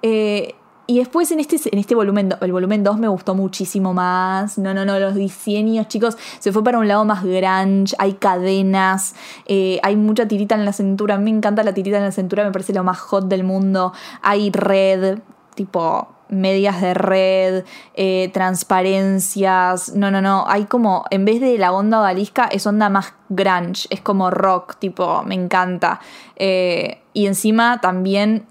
Eh, 0.03 0.53
y 0.85 0.99
después 0.99 1.31
en 1.31 1.39
este, 1.39 1.57
en 1.71 1.79
este 1.79 1.95
volumen, 1.95 2.35
el 2.41 2.51
volumen 2.51 2.83
2 2.83 2.97
me 2.99 3.07
gustó 3.07 3.35
muchísimo 3.35 3.93
más. 3.93 4.57
No, 4.57 4.73
no, 4.73 4.83
no, 4.83 4.99
los 4.99 5.15
diseños, 5.15 5.87
chicos, 5.87 6.17
se 6.39 6.51
fue 6.51 6.63
para 6.63 6.77
un 6.77 6.87
lado 6.87 7.05
más 7.05 7.23
grunge, 7.23 7.95
hay 7.99 8.13
cadenas, 8.13 9.15
eh, 9.45 9.79
hay 9.83 9.95
mucha 9.95 10.27
tirita 10.27 10.55
en 10.55 10.65
la 10.65 10.73
cintura, 10.73 11.17
me 11.17 11.29
encanta 11.29 11.63
la 11.63 11.73
tirita 11.73 11.97
en 11.97 12.03
la 12.03 12.11
cintura, 12.11 12.43
me 12.43 12.51
parece 12.51 12.73
lo 12.73 12.83
más 12.83 12.99
hot 12.99 13.27
del 13.27 13.43
mundo. 13.43 13.93
Hay 14.21 14.51
red, 14.51 15.19
tipo 15.55 16.09
medias 16.29 16.81
de 16.81 16.93
red, 16.93 17.63
eh, 17.93 18.29
transparencias, 18.33 19.93
no, 19.95 20.11
no, 20.11 20.21
no, 20.21 20.45
hay 20.47 20.65
como, 20.65 21.05
en 21.11 21.25
vez 21.25 21.39
de 21.39 21.57
la 21.57 21.71
onda 21.71 21.99
odalisca, 21.99 22.45
es 22.45 22.65
onda 22.65 22.89
más 22.89 23.13
grunge, 23.29 23.87
es 23.89 24.01
como 24.01 24.31
rock, 24.31 24.75
tipo, 24.79 25.23
me 25.23 25.35
encanta. 25.35 25.99
Eh, 26.35 27.01
y 27.13 27.27
encima 27.27 27.79
también 27.81 28.47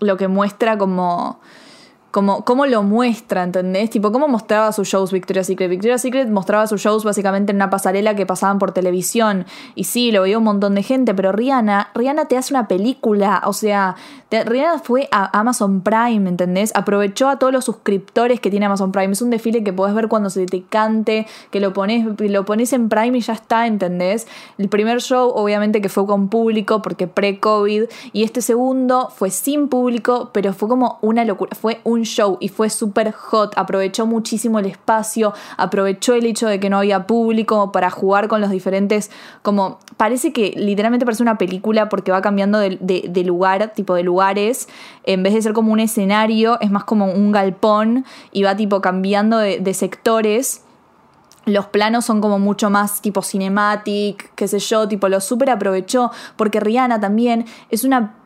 lo 0.00 0.16
que 0.16 0.28
muestra 0.28 0.78
como. 0.78 1.40
Como, 2.16 2.46
cómo 2.46 2.64
lo 2.64 2.82
muestra, 2.82 3.42
¿entendés? 3.42 3.90
Tipo, 3.90 4.10
cómo 4.10 4.26
mostraba 4.26 4.72
sus 4.72 4.88
shows 4.88 5.12
Victoria's 5.12 5.48
Secret. 5.48 5.68
Victoria's 5.68 6.00
Secret 6.00 6.30
mostraba 6.30 6.66
sus 6.66 6.80
shows 6.80 7.04
básicamente 7.04 7.50
en 7.50 7.56
una 7.56 7.68
pasarela 7.68 8.16
que 8.16 8.24
pasaban 8.24 8.58
por 8.58 8.72
televisión. 8.72 9.44
Y 9.74 9.84
sí, 9.84 10.10
lo 10.12 10.22
veía 10.22 10.38
un 10.38 10.44
montón 10.44 10.76
de 10.76 10.82
gente, 10.82 11.12
pero 11.12 11.32
Rihanna, 11.32 11.90
Rihanna 11.94 12.24
te 12.24 12.38
hace 12.38 12.54
una 12.54 12.68
película. 12.68 13.42
O 13.44 13.52
sea, 13.52 13.96
Rihanna 14.30 14.78
fue 14.78 15.10
a 15.12 15.38
Amazon 15.38 15.82
Prime, 15.82 16.26
¿entendés? 16.26 16.72
Aprovechó 16.74 17.28
a 17.28 17.38
todos 17.38 17.52
los 17.52 17.66
suscriptores 17.66 18.40
que 18.40 18.48
tiene 18.48 18.64
Amazon 18.64 18.92
Prime. 18.92 19.12
Es 19.12 19.20
un 19.20 19.28
desfile 19.28 19.62
que 19.62 19.74
podés 19.74 19.94
ver 19.94 20.08
cuando 20.08 20.30
se 20.30 20.46
te 20.46 20.62
cante, 20.62 21.26
que 21.50 21.60
lo 21.60 21.74
pones, 21.74 22.06
lo 22.18 22.44
pones 22.46 22.72
en 22.72 22.88
Prime 22.88 23.18
y 23.18 23.20
ya 23.20 23.34
está, 23.34 23.66
¿entendés? 23.66 24.26
El 24.56 24.70
primer 24.70 25.02
show, 25.02 25.32
obviamente, 25.34 25.82
que 25.82 25.90
fue 25.90 26.06
con 26.06 26.30
público, 26.30 26.80
porque 26.80 27.08
pre-COVID. 27.08 27.84
Y 28.14 28.22
este 28.22 28.40
segundo 28.40 29.10
fue 29.14 29.28
sin 29.28 29.68
público, 29.68 30.30
pero 30.32 30.54
fue 30.54 30.70
como 30.70 30.98
una 31.02 31.26
locura. 31.26 31.50
Fue 31.54 31.82
un 31.84 32.05
show 32.06 32.38
y 32.40 32.48
fue 32.48 32.70
súper 32.70 33.12
hot. 33.12 33.52
Aprovechó 33.56 34.06
muchísimo 34.06 34.58
el 34.58 34.66
espacio, 34.66 35.34
aprovechó 35.56 36.14
el 36.14 36.26
hecho 36.26 36.48
de 36.48 36.58
que 36.60 36.70
no 36.70 36.78
había 36.78 37.06
público 37.06 37.72
para 37.72 37.90
jugar 37.90 38.28
con 38.28 38.40
los 38.40 38.50
diferentes. 38.50 39.10
Como 39.42 39.78
parece 39.96 40.32
que 40.32 40.52
literalmente 40.56 41.04
parece 41.04 41.22
una 41.22 41.38
película 41.38 41.88
porque 41.88 42.12
va 42.12 42.22
cambiando 42.22 42.58
de, 42.58 43.22
lugar, 43.24 43.72
tipo 43.74 43.94
de 43.94 44.02
lugares. 44.02 44.68
En 45.04 45.22
vez 45.22 45.34
de 45.34 45.42
ser 45.42 45.52
como 45.52 45.72
un 45.72 45.80
escenario, 45.80 46.58
es 46.60 46.70
más 46.70 46.84
como 46.84 47.06
un 47.06 47.32
galpón 47.32 48.04
y 48.32 48.42
va 48.42 48.56
tipo 48.56 48.80
cambiando 48.80 49.38
de, 49.38 49.60
de 49.60 49.74
sectores 49.74 50.62
los 51.46 51.66
planos 51.66 52.04
son 52.04 52.20
como 52.20 52.40
mucho 52.40 52.70
más 52.70 53.00
tipo 53.00 53.22
cinematic, 53.22 54.34
qué 54.34 54.48
sé 54.48 54.58
yo, 54.58 54.88
tipo 54.88 55.08
lo 55.08 55.20
súper 55.20 55.50
aprovechó, 55.50 56.10
porque 56.36 56.58
Rihanna 56.58 57.00
también 57.00 57.46
es 57.70 57.84
una 57.84 58.16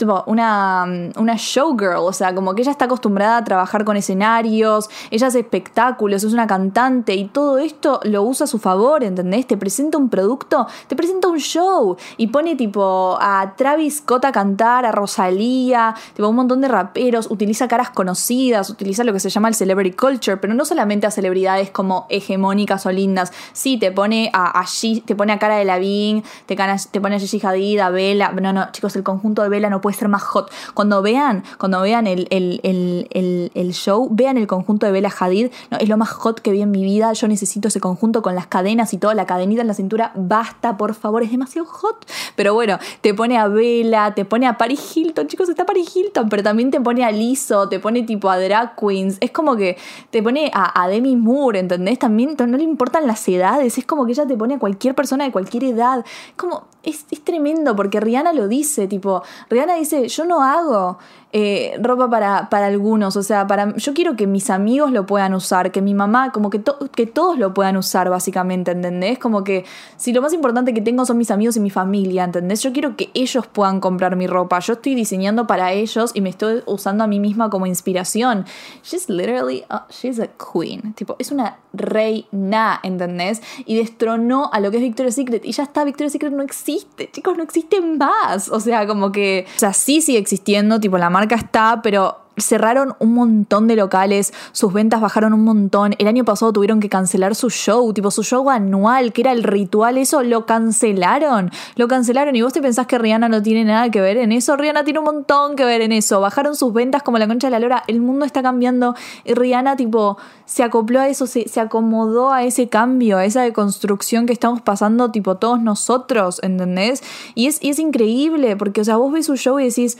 tipo 0.00 0.24
una, 0.26 0.84
una 1.16 1.34
showgirl, 1.36 1.98
o 1.98 2.12
sea, 2.12 2.34
como 2.34 2.54
que 2.54 2.62
ella 2.62 2.72
está 2.72 2.86
acostumbrada 2.86 3.36
a 3.36 3.44
trabajar 3.44 3.84
con 3.84 3.96
escenarios, 3.96 4.88
ella 5.10 5.28
hace 5.28 5.40
espectáculos, 5.40 6.24
es 6.24 6.32
una 6.32 6.46
cantante 6.46 7.14
y 7.14 7.26
todo 7.26 7.58
esto 7.58 8.00
lo 8.04 8.22
usa 8.22 8.44
a 8.44 8.46
su 8.46 8.58
favor, 8.58 9.04
¿entendés? 9.04 9.46
Te 9.46 9.56
presenta 9.56 9.98
un 9.98 10.08
producto, 10.08 10.66
te 10.88 10.96
presenta 10.96 11.28
un 11.28 11.38
show 11.38 11.96
y 12.16 12.28
pone 12.28 12.56
tipo 12.56 13.18
a 13.20 13.54
Travis 13.56 13.98
Scott 13.98 14.24
a 14.24 14.32
cantar, 14.32 14.86
a 14.86 14.92
Rosalía, 14.92 15.94
tipo 16.14 16.26
un 16.28 16.36
montón 16.36 16.62
de 16.62 16.68
raperos, 16.68 17.30
utiliza 17.30 17.68
caras 17.68 17.90
conocidas, 17.90 18.70
utiliza 18.70 19.04
lo 19.04 19.12
que 19.12 19.20
se 19.20 19.28
llama 19.28 19.48
el 19.48 19.54
celebrity 19.54 19.94
culture, 19.94 20.38
pero 20.38 20.54
no 20.54 20.64
solamente 20.64 21.06
a 21.06 21.10
celebridades 21.10 21.70
como 21.70 22.06
hegemónicas 22.08 22.86
o 22.86 22.90
lindas, 22.90 23.32
sí, 23.52 23.78
te 23.78 23.92
pone 23.92 24.30
a, 24.32 24.58
a 24.58 24.64
te 25.04 25.14
pone 25.14 25.32
a 25.34 25.38
Cara 25.38 25.56
de 25.56 25.66
Lavín, 25.66 26.24
te, 26.46 26.56
te 26.90 27.00
pone 27.00 27.16
a 27.16 27.18
Gigi 27.18 27.44
Hadid, 27.44 27.80
a 27.80 27.90
Bella, 27.90 28.32
no, 28.32 28.52
no, 28.54 28.72
chicos, 28.72 28.96
el 28.96 29.02
conjunto 29.02 29.42
de 29.42 29.50
Bella 29.50 29.68
no 29.68 29.82
puede 29.82 29.89
ser 29.94 30.08
más 30.08 30.22
hot. 30.22 30.50
Cuando 30.74 31.02
vean, 31.02 31.44
cuando 31.58 31.80
vean 31.80 32.06
el, 32.06 32.26
el- 32.30 32.60
el- 32.62 33.50
el- 33.54 33.72
show, 33.72 34.08
vean 34.10 34.36
el 34.36 34.46
conjunto 34.46 34.86
de 34.86 34.92
Bella 34.92 35.12
Hadid, 35.16 35.50
no, 35.70 35.78
es 35.78 35.88
lo 35.88 35.96
más 35.96 36.10
hot 36.10 36.40
que 36.40 36.50
vi 36.50 36.62
en 36.62 36.70
mi 36.70 36.82
vida, 36.82 37.12
yo 37.12 37.28
necesito 37.28 37.68
ese 37.68 37.80
conjunto 37.80 38.20
con 38.22 38.34
las 38.34 38.46
cadenas 38.46 38.92
y 38.92 38.98
toda 38.98 39.14
la 39.14 39.26
cadenita 39.26 39.60
en 39.62 39.68
la 39.68 39.74
cintura, 39.74 40.12
basta, 40.16 40.76
por 40.76 40.94
favor, 40.94 41.22
es 41.22 41.30
demasiado 41.30 41.66
hot. 41.66 42.04
Pero 42.36 42.54
bueno, 42.54 42.78
te 43.00 43.14
pone 43.14 43.38
a 43.38 43.46
Bella, 43.48 44.12
te 44.14 44.24
pone 44.24 44.46
a 44.46 44.58
Paris 44.58 44.96
Hilton, 44.96 45.26
chicos, 45.28 45.48
está 45.48 45.64
Paris 45.66 45.94
Hilton, 45.94 46.28
pero 46.28 46.42
también 46.42 46.70
te 46.70 46.80
pone 46.80 47.04
a 47.04 47.10
Lizzo, 47.10 47.68
te 47.68 47.78
pone 47.78 48.02
tipo 48.02 48.28
a 48.28 48.38
drag 48.38 48.74
queens, 48.76 49.16
es 49.20 49.30
como 49.30 49.56
que 49.56 49.76
te 50.10 50.22
pone 50.22 50.50
a, 50.54 50.88
Demi 50.88 51.16
Moore, 51.16 51.60
¿entendés? 51.60 51.98
También 51.98 52.36
no 52.38 52.56
le 52.56 52.64
importan 52.64 53.06
las 53.06 53.26
edades, 53.28 53.78
es 53.78 53.86
como 53.86 54.04
que 54.06 54.12
ella 54.12 54.26
te 54.26 54.36
pone 54.36 54.54
a 54.54 54.58
cualquier 54.58 54.94
persona 54.94 55.24
de 55.24 55.30
cualquier 55.32 55.64
edad, 55.64 56.04
como, 56.36 56.64
es, 56.82 57.04
es 57.10 57.22
tremendo, 57.22 57.76
porque 57.76 58.00
Rihanna 58.00 58.32
lo 58.32 58.48
dice, 58.48 58.88
tipo, 58.88 59.22
Rihanna 59.48 59.74
dice, 59.80 60.08
yo 60.08 60.24
no 60.24 60.42
hago 60.42 60.98
eh, 61.32 61.78
ropa 61.80 62.10
para, 62.10 62.48
para 62.50 62.66
algunos, 62.66 63.16
o 63.16 63.22
sea, 63.22 63.46
para, 63.46 63.74
yo 63.76 63.94
quiero 63.94 64.16
que 64.16 64.26
mis 64.26 64.50
amigos 64.50 64.90
lo 64.90 65.06
puedan 65.06 65.32
usar, 65.34 65.70
que 65.70 65.80
mi 65.80 65.94
mamá, 65.94 66.32
como 66.32 66.50
que, 66.50 66.60
que 66.94 67.06
todos 67.06 67.38
lo 67.38 67.54
puedan 67.54 67.76
usar, 67.76 68.10
básicamente, 68.10 68.72
¿entendés? 68.72 69.18
Como 69.20 69.44
que 69.44 69.64
si 69.96 70.12
lo 70.12 70.22
más 70.22 70.32
importante 70.32 70.74
que 70.74 70.80
tengo 70.80 71.04
son 71.06 71.18
mis 71.18 71.30
amigos 71.30 71.56
y 71.56 71.60
mi 71.60 71.70
familia, 71.70 72.24
¿entendés? 72.24 72.62
Yo 72.62 72.72
quiero 72.72 72.96
que 72.96 73.10
ellos 73.14 73.46
puedan 73.46 73.78
comprar 73.80 74.16
mi 74.16 74.26
ropa, 74.26 74.58
yo 74.58 74.72
estoy 74.72 74.94
diseñando 74.96 75.46
para 75.46 75.72
ellos 75.72 76.10
y 76.14 76.20
me 76.20 76.30
estoy 76.30 76.62
usando 76.66 77.04
a 77.04 77.06
mí 77.06 77.20
misma 77.20 77.48
como 77.48 77.66
inspiración. 77.66 78.44
She's 78.82 79.08
literally, 79.08 79.64
a- 79.68 79.86
she's 79.88 80.18
a 80.18 80.26
queen, 80.52 80.94
tipo, 80.94 81.14
es 81.20 81.30
una 81.30 81.58
reina, 81.72 82.80
¿entendés? 82.82 83.42
Y 83.64 83.76
destronó 83.76 84.50
a 84.52 84.60
lo 84.60 84.70
que 84.70 84.78
es 84.78 84.82
Victoria's 84.82 85.14
Secret 85.14 85.44
y 85.44 85.52
ya 85.52 85.64
está, 85.64 85.84
Victoria's 85.84 86.12
Secret 86.12 86.32
no 86.32 86.42
existe, 86.42 87.10
chicos, 87.10 87.36
no 87.36 87.42
existe 87.42 87.80
más, 87.80 88.48
o 88.48 88.60
sea, 88.60 88.86
como 88.86 89.12
que 89.12 89.46
sea, 89.56 89.72
sí 89.72 90.00
sigue 90.00 90.18
existiendo, 90.18 90.80
tipo 90.80 90.98
la 90.98 91.10
marca 91.10 91.34
está, 91.34 91.80
pero 91.82 92.19
cerraron 92.36 92.94
un 92.98 93.14
montón 93.14 93.66
de 93.66 93.76
locales, 93.76 94.32
sus 94.52 94.72
ventas 94.72 95.00
bajaron 95.00 95.34
un 95.34 95.44
montón. 95.44 95.94
El 95.98 96.08
año 96.08 96.24
pasado 96.24 96.52
tuvieron 96.52 96.80
que 96.80 96.88
cancelar 96.88 97.34
su 97.34 97.50
show, 97.50 97.92
tipo 97.92 98.10
su 98.10 98.22
show 98.22 98.48
anual, 98.50 99.12
que 99.12 99.22
era 99.22 99.32
el 99.32 99.42
ritual, 99.42 99.98
eso 99.98 100.22
lo 100.22 100.46
cancelaron. 100.46 101.50
Lo 101.76 101.88
cancelaron 101.88 102.34
y 102.36 102.42
vos 102.42 102.52
te 102.52 102.62
pensás 102.62 102.86
que 102.86 102.98
Rihanna 102.98 103.28
no 103.28 103.42
tiene 103.42 103.64
nada 103.64 103.90
que 103.90 104.00
ver 104.00 104.16
en 104.16 104.32
eso. 104.32 104.56
Rihanna 104.56 104.84
tiene 104.84 105.00
un 105.00 105.06
montón 105.06 105.56
que 105.56 105.64
ver 105.64 105.80
en 105.82 105.92
eso. 105.92 106.20
Bajaron 106.20 106.56
sus 106.56 106.72
ventas 106.72 107.02
como 107.02 107.18
la 107.18 107.26
concha 107.26 107.48
de 107.48 107.52
la 107.52 107.58
lora. 107.58 107.82
El 107.86 108.00
mundo 108.00 108.24
está 108.24 108.42
cambiando 108.42 108.94
y 109.24 109.34
Rihanna, 109.34 109.76
tipo, 109.76 110.16
se 110.44 110.62
acopló 110.62 111.00
a 111.00 111.08
eso, 111.08 111.26
se, 111.26 111.48
se 111.48 111.60
acomodó 111.60 112.32
a 112.32 112.44
ese 112.44 112.68
cambio, 112.68 113.18
a 113.18 113.24
esa 113.24 113.42
deconstrucción 113.42 114.26
que 114.26 114.32
estamos 114.32 114.60
pasando, 114.60 115.10
tipo, 115.10 115.36
todos 115.36 115.60
nosotros, 115.60 116.40
¿entendés? 116.42 117.02
Y 117.34 117.46
es, 117.46 117.62
y 117.62 117.70
es 117.70 117.78
increíble 117.78 118.56
porque, 118.56 118.80
o 118.80 118.84
sea, 118.84 118.96
vos 118.96 119.12
ves 119.12 119.26
su 119.26 119.36
show 119.36 119.58
y 119.60 119.64
decís 119.64 119.98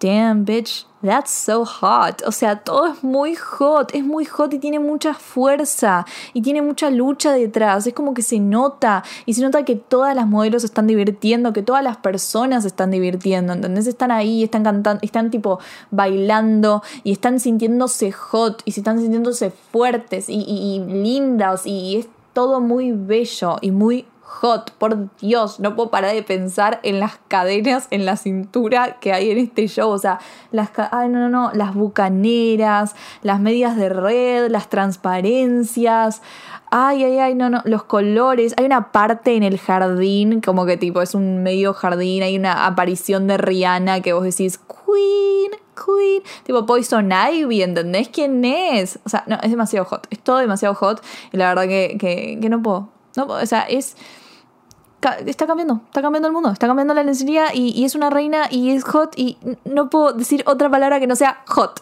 damn, 0.00 0.44
bitch, 0.44 0.86
that's 1.02 1.30
so 1.30 1.64
hot. 1.64 2.22
O 2.26 2.32
sea, 2.32 2.56
todo 2.56 2.86
es 2.86 3.04
muy 3.04 3.34
hot, 3.36 3.94
es 3.94 4.02
muy 4.02 4.24
hot 4.24 4.52
y 4.54 4.58
tiene 4.58 4.78
mucha 4.78 5.14
fuerza 5.14 6.04
y 6.32 6.42
tiene 6.42 6.62
mucha 6.62 6.90
lucha 6.90 7.32
detrás. 7.32 7.86
Es 7.86 7.94
como 7.94 8.14
que 8.14 8.22
se 8.22 8.40
nota 8.40 9.04
y 9.26 9.34
se 9.34 9.42
nota 9.42 9.64
que 9.64 9.76
todas 9.76 10.16
las 10.16 10.26
modelos 10.26 10.64
están 10.64 10.86
divirtiendo, 10.86 11.52
que 11.52 11.62
todas 11.62 11.84
las 11.84 11.98
personas 11.98 12.64
están 12.64 12.90
divirtiendo, 12.90 13.52
¿entendés? 13.52 13.86
Están 13.86 14.10
ahí, 14.10 14.42
están 14.42 14.64
cantando, 14.64 15.00
están 15.02 15.30
tipo 15.30 15.60
bailando 15.90 16.82
y 17.04 17.12
están 17.12 17.38
sintiéndose 17.38 18.10
hot 18.10 18.62
y 18.64 18.72
se 18.72 18.80
están 18.80 18.98
sintiéndose 18.98 19.50
fuertes 19.50 20.28
y, 20.28 20.40
y 20.40 20.80
lindas 20.80 21.66
y 21.66 21.96
es 21.98 22.08
todo 22.32 22.60
muy 22.60 22.92
bello 22.92 23.56
y 23.60 23.70
muy 23.70 24.06
hot, 24.30 24.70
por 24.78 25.14
Dios, 25.18 25.58
no 25.58 25.74
puedo 25.74 25.90
parar 25.90 26.14
de 26.14 26.22
pensar 26.22 26.78
en 26.84 27.00
las 27.00 27.18
cadenas 27.26 27.88
en 27.90 28.06
la 28.06 28.16
cintura 28.16 28.98
que 29.00 29.12
hay 29.12 29.30
en 29.30 29.38
este 29.38 29.66
show, 29.66 29.90
o 29.90 29.98
sea, 29.98 30.20
las, 30.52 30.70
ay, 30.92 31.08
no, 31.08 31.18
no, 31.18 31.28
no, 31.28 31.50
las 31.52 31.74
bucaneras, 31.74 32.94
las 33.22 33.40
medias 33.40 33.76
de 33.76 33.88
red, 33.88 34.48
las 34.48 34.70
transparencias, 34.70 36.22
ay, 36.70 37.04
ay, 37.04 37.18
ay, 37.18 37.34
no, 37.34 37.50
no, 37.50 37.60
los 37.64 37.82
colores, 37.82 38.54
hay 38.56 38.64
una 38.64 38.92
parte 38.92 39.34
en 39.34 39.42
el 39.42 39.58
jardín, 39.58 40.40
como 40.40 40.64
que 40.64 40.76
tipo 40.76 41.02
es 41.02 41.14
un 41.14 41.42
medio 41.42 41.74
jardín, 41.74 42.22
hay 42.22 42.38
una 42.38 42.66
aparición 42.66 43.26
de 43.26 43.36
Rihanna 43.36 44.00
que 44.00 44.12
vos 44.12 44.22
decís, 44.22 44.58
Queen, 44.58 45.50
Queen, 45.74 46.22
tipo 46.44 46.64
Poison 46.66 47.10
Ivy, 47.10 47.62
¿entendés 47.62 48.08
quién 48.08 48.44
es? 48.44 49.00
O 49.04 49.08
sea, 49.08 49.24
no, 49.26 49.36
es 49.42 49.50
demasiado 49.50 49.84
hot, 49.86 50.06
es 50.10 50.20
todo 50.20 50.38
demasiado 50.38 50.76
hot 50.76 51.02
y 51.32 51.36
la 51.36 51.48
verdad 51.48 51.64
que, 51.64 51.96
que, 51.98 52.38
que 52.40 52.48
no 52.48 52.62
puedo. 52.62 52.88
No, 53.16 53.24
o 53.26 53.44
sea, 53.46 53.62
es 53.62 53.96
está 55.26 55.46
cambiando, 55.46 55.80
está 55.86 56.02
cambiando 56.02 56.28
el 56.28 56.34
mundo, 56.34 56.50
está 56.50 56.66
cambiando 56.66 56.94
la 56.94 57.02
lencería 57.02 57.54
y, 57.54 57.84
es 57.84 57.94
una 57.94 58.10
reina 58.10 58.48
y 58.50 58.70
es 58.70 58.84
hot 58.84 59.12
y 59.16 59.38
no 59.64 59.90
puedo 59.90 60.12
decir 60.12 60.42
otra 60.46 60.70
palabra 60.70 61.00
que 61.00 61.06
no 61.06 61.16
sea 61.16 61.42
hot. 61.46 61.80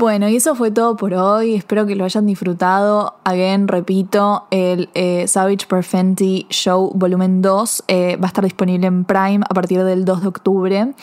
Bueno, 0.00 0.30
y 0.30 0.36
eso 0.36 0.54
fue 0.54 0.70
todo 0.70 0.96
por 0.96 1.12
hoy. 1.12 1.56
Espero 1.56 1.84
que 1.84 1.94
lo 1.94 2.06
hayan 2.06 2.24
disfrutado. 2.24 3.16
Again, 3.24 3.68
repito, 3.68 4.46
el 4.50 4.88
eh, 4.94 5.28
Savage 5.28 5.66
per 5.68 5.84
Fenty 5.84 6.46
Show 6.48 6.92
Volumen 6.94 7.42
2 7.42 7.84
eh, 7.86 8.16
va 8.16 8.24
a 8.24 8.28
estar 8.28 8.42
disponible 8.42 8.86
en 8.86 9.04
Prime 9.04 9.40
a 9.46 9.52
partir 9.52 9.84
del 9.84 10.06
2 10.06 10.22
de 10.22 10.26
octubre. 10.26 10.94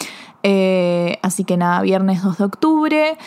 Eh, 0.42 1.20
así 1.22 1.44
que 1.44 1.58
nada, 1.58 1.84
viernes 1.84 2.24
2 2.24 2.40
de 2.40 2.44
octubre. 2.44 3.18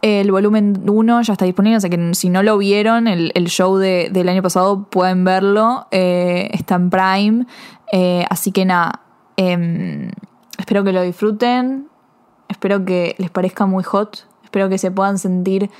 El 0.00 0.32
volumen 0.32 0.82
1 0.88 1.22
ya 1.22 1.34
está 1.34 1.44
disponible, 1.44 1.76
o 1.76 1.80
sea 1.80 1.88
que 1.88 2.14
si 2.14 2.28
no 2.28 2.42
lo 2.42 2.58
vieron, 2.58 3.06
el, 3.06 3.30
show 3.46 3.76
de, 3.76 4.08
del 4.10 4.28
año 4.28 4.42
pasado 4.42 4.88
pueden 4.90 5.24
verlo. 5.24 5.86
está 5.92 6.74
en 6.74 6.90
Prime. 6.90 7.46
Así 8.28 8.50
que 8.50 8.64
nada, 8.64 9.02
em, 9.36 10.10
espero 10.58 10.82
que 10.82 10.90
lo 10.90 11.00
disfruten. 11.02 11.86
Espero 12.48 12.84
que 12.84 13.14
les 13.18 13.30
parezca 13.30 13.66
muy 13.66 13.84
hot. 13.84 14.31
Espero 14.52 14.68
que 14.68 14.76
se 14.76 14.90
puedan 14.90 15.16
sentir 15.16 15.70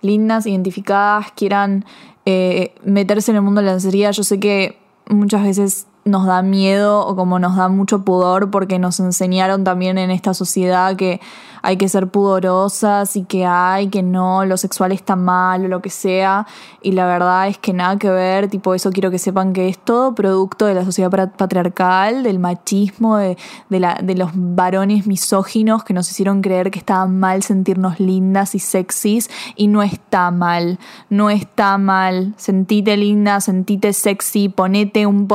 lindas, 0.00 0.46
identificadas, 0.46 1.32
quieran 1.32 1.84
eh, 2.24 2.72
meterse 2.84 3.32
en 3.32 3.38
el 3.38 3.42
mundo 3.42 3.60
de 3.60 3.66
la 3.66 3.72
lencería. 3.72 4.12
Yo 4.12 4.22
sé 4.22 4.38
que 4.38 4.78
muchas 5.08 5.42
veces 5.42 5.88
nos 6.04 6.26
da 6.26 6.42
miedo 6.42 7.06
o 7.06 7.14
como 7.14 7.38
nos 7.38 7.56
da 7.56 7.68
mucho 7.68 8.04
pudor 8.04 8.50
porque 8.50 8.78
nos 8.78 8.98
enseñaron 9.00 9.64
también 9.64 9.98
en 9.98 10.10
esta 10.10 10.34
sociedad 10.34 10.96
que 10.96 11.20
hay 11.62 11.76
que 11.76 11.88
ser 11.88 12.08
pudorosas 12.08 13.14
y 13.16 13.24
que 13.24 13.46
hay, 13.46 13.86
que 13.86 14.02
no, 14.02 14.44
lo 14.44 14.56
sexual 14.56 14.90
está 14.90 15.14
mal 15.14 15.64
o 15.64 15.68
lo 15.68 15.80
que 15.80 15.90
sea. 15.90 16.46
Y 16.82 16.92
la 16.92 17.06
verdad 17.06 17.46
es 17.46 17.56
que 17.56 17.72
nada 17.72 17.96
que 17.96 18.10
ver, 18.10 18.48
tipo 18.50 18.74
eso 18.74 18.90
quiero 18.90 19.12
que 19.12 19.18
sepan 19.18 19.52
que 19.52 19.68
es 19.68 19.78
todo 19.78 20.14
producto 20.14 20.66
de 20.66 20.74
la 20.74 20.84
sociedad 20.84 21.32
patriarcal, 21.36 22.24
del 22.24 22.40
machismo, 22.40 23.16
de, 23.16 23.38
de, 23.70 23.80
la, 23.80 24.00
de 24.02 24.16
los 24.16 24.30
varones 24.34 25.06
misóginos 25.06 25.84
que 25.84 25.94
nos 25.94 26.10
hicieron 26.10 26.42
creer 26.42 26.72
que 26.72 26.80
estaba 26.80 27.06
mal 27.06 27.44
sentirnos 27.44 28.00
lindas 28.00 28.56
y 28.56 28.58
sexys 28.58 29.30
y 29.54 29.68
no 29.68 29.84
está 29.84 30.32
mal, 30.32 30.80
no 31.10 31.30
está 31.30 31.78
mal. 31.78 32.34
Sentite 32.36 32.96
linda, 32.96 33.40
sentite 33.40 33.92
sexy, 33.92 34.48
ponete 34.48 35.06
un 35.06 35.28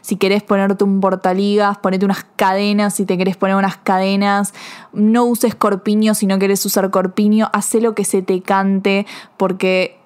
si 0.00 0.16
querés 0.16 0.42
ponerte 0.42 0.84
un 0.84 1.00
portaligas, 1.00 1.78
ponete 1.78 2.04
unas 2.04 2.24
cadenas, 2.36 2.94
si 2.94 3.04
te 3.04 3.18
querés 3.18 3.36
poner 3.36 3.56
unas 3.56 3.76
cadenas, 3.76 4.54
no 4.92 5.24
uses 5.24 5.54
corpiño 5.54 6.14
si 6.14 6.26
no 6.26 6.38
querés 6.38 6.64
usar 6.66 6.90
corpiño, 6.90 7.50
haz 7.52 7.74
lo 7.74 7.94
que 7.94 8.04
se 8.04 8.22
te 8.22 8.40
cante 8.40 9.06
porque 9.36 9.98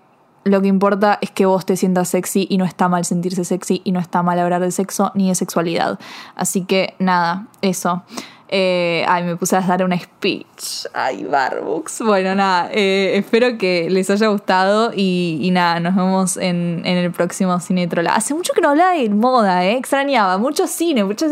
lo 0.45 0.63
que 0.63 0.69
importa 0.69 1.19
es 1.21 1.31
que 1.31 1.47
vos 1.47 1.67
te 1.67 1.77
sientas 1.77 2.09
sexy 2.09 2.47
y 2.49 2.59
no 2.59 2.65
está 2.65 2.89
mal 2.89 3.05
sentirse 3.05 3.45
sexy 3.45 3.83
y 3.85 3.93
no 3.93 4.01
está 4.01 4.23
mal 4.23 4.39
hablar 4.39 4.63
de 4.63 4.71
sexo 4.71 5.13
ni 5.15 5.29
de 5.29 5.35
sexualidad. 5.35 5.99
Así 6.35 6.65
que 6.65 6.95
nada, 6.99 7.49
eso. 7.61 8.03
Eh, 8.49 9.05
ay, 9.07 9.25
me 9.25 9.37
puse 9.37 9.57
a 9.57 9.61
dar 9.61 9.85
una 9.85 9.99
speech. 9.99 10.87
Ay, 10.95 11.25
Barbux. 11.25 12.01
Bueno, 12.01 12.35
nada, 12.35 12.71
eh, 12.73 13.13
espero 13.17 13.59
que 13.59 13.91
les 13.91 14.09
haya 14.11 14.29
gustado 14.29 14.93
y, 14.95 15.39
y 15.43 15.51
nada, 15.51 15.81
nos 15.81 15.95
vemos 15.95 16.37
en, 16.37 16.83
el 16.85 17.11
próximo 17.13 17.61
Cine 17.61 17.87
Trola. 17.89 18.15
Hace 18.15 18.35
mucho 18.35 18.53
que 18.55 18.61
no 18.61 18.71
hablaba 18.71 18.93
de 18.93 19.11
moda, 19.11 19.65
¿eh? 19.67 19.77
Extrañaba. 19.77 20.39
Mucho 20.39 20.67
cine, 20.67 21.05
mucho, 21.05 21.27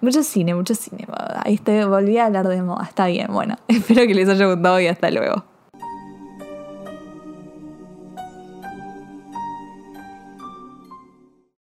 mucho 0.00 0.22
cine, 0.22 0.54
mucho 0.54 0.74
cine. 0.74 1.06
Ahí 1.44 1.60
volví 1.86 2.18
a 2.18 2.26
hablar 2.26 2.46
de 2.48 2.62
moda. 2.62 2.84
Está 2.84 3.06
bien, 3.06 3.28
bueno. 3.30 3.56
Espero 3.68 4.06
que 4.06 4.14
les 4.14 4.28
haya 4.28 4.46
gustado 4.46 4.80
y 4.80 4.86
hasta 4.86 5.10
luego. 5.10 5.51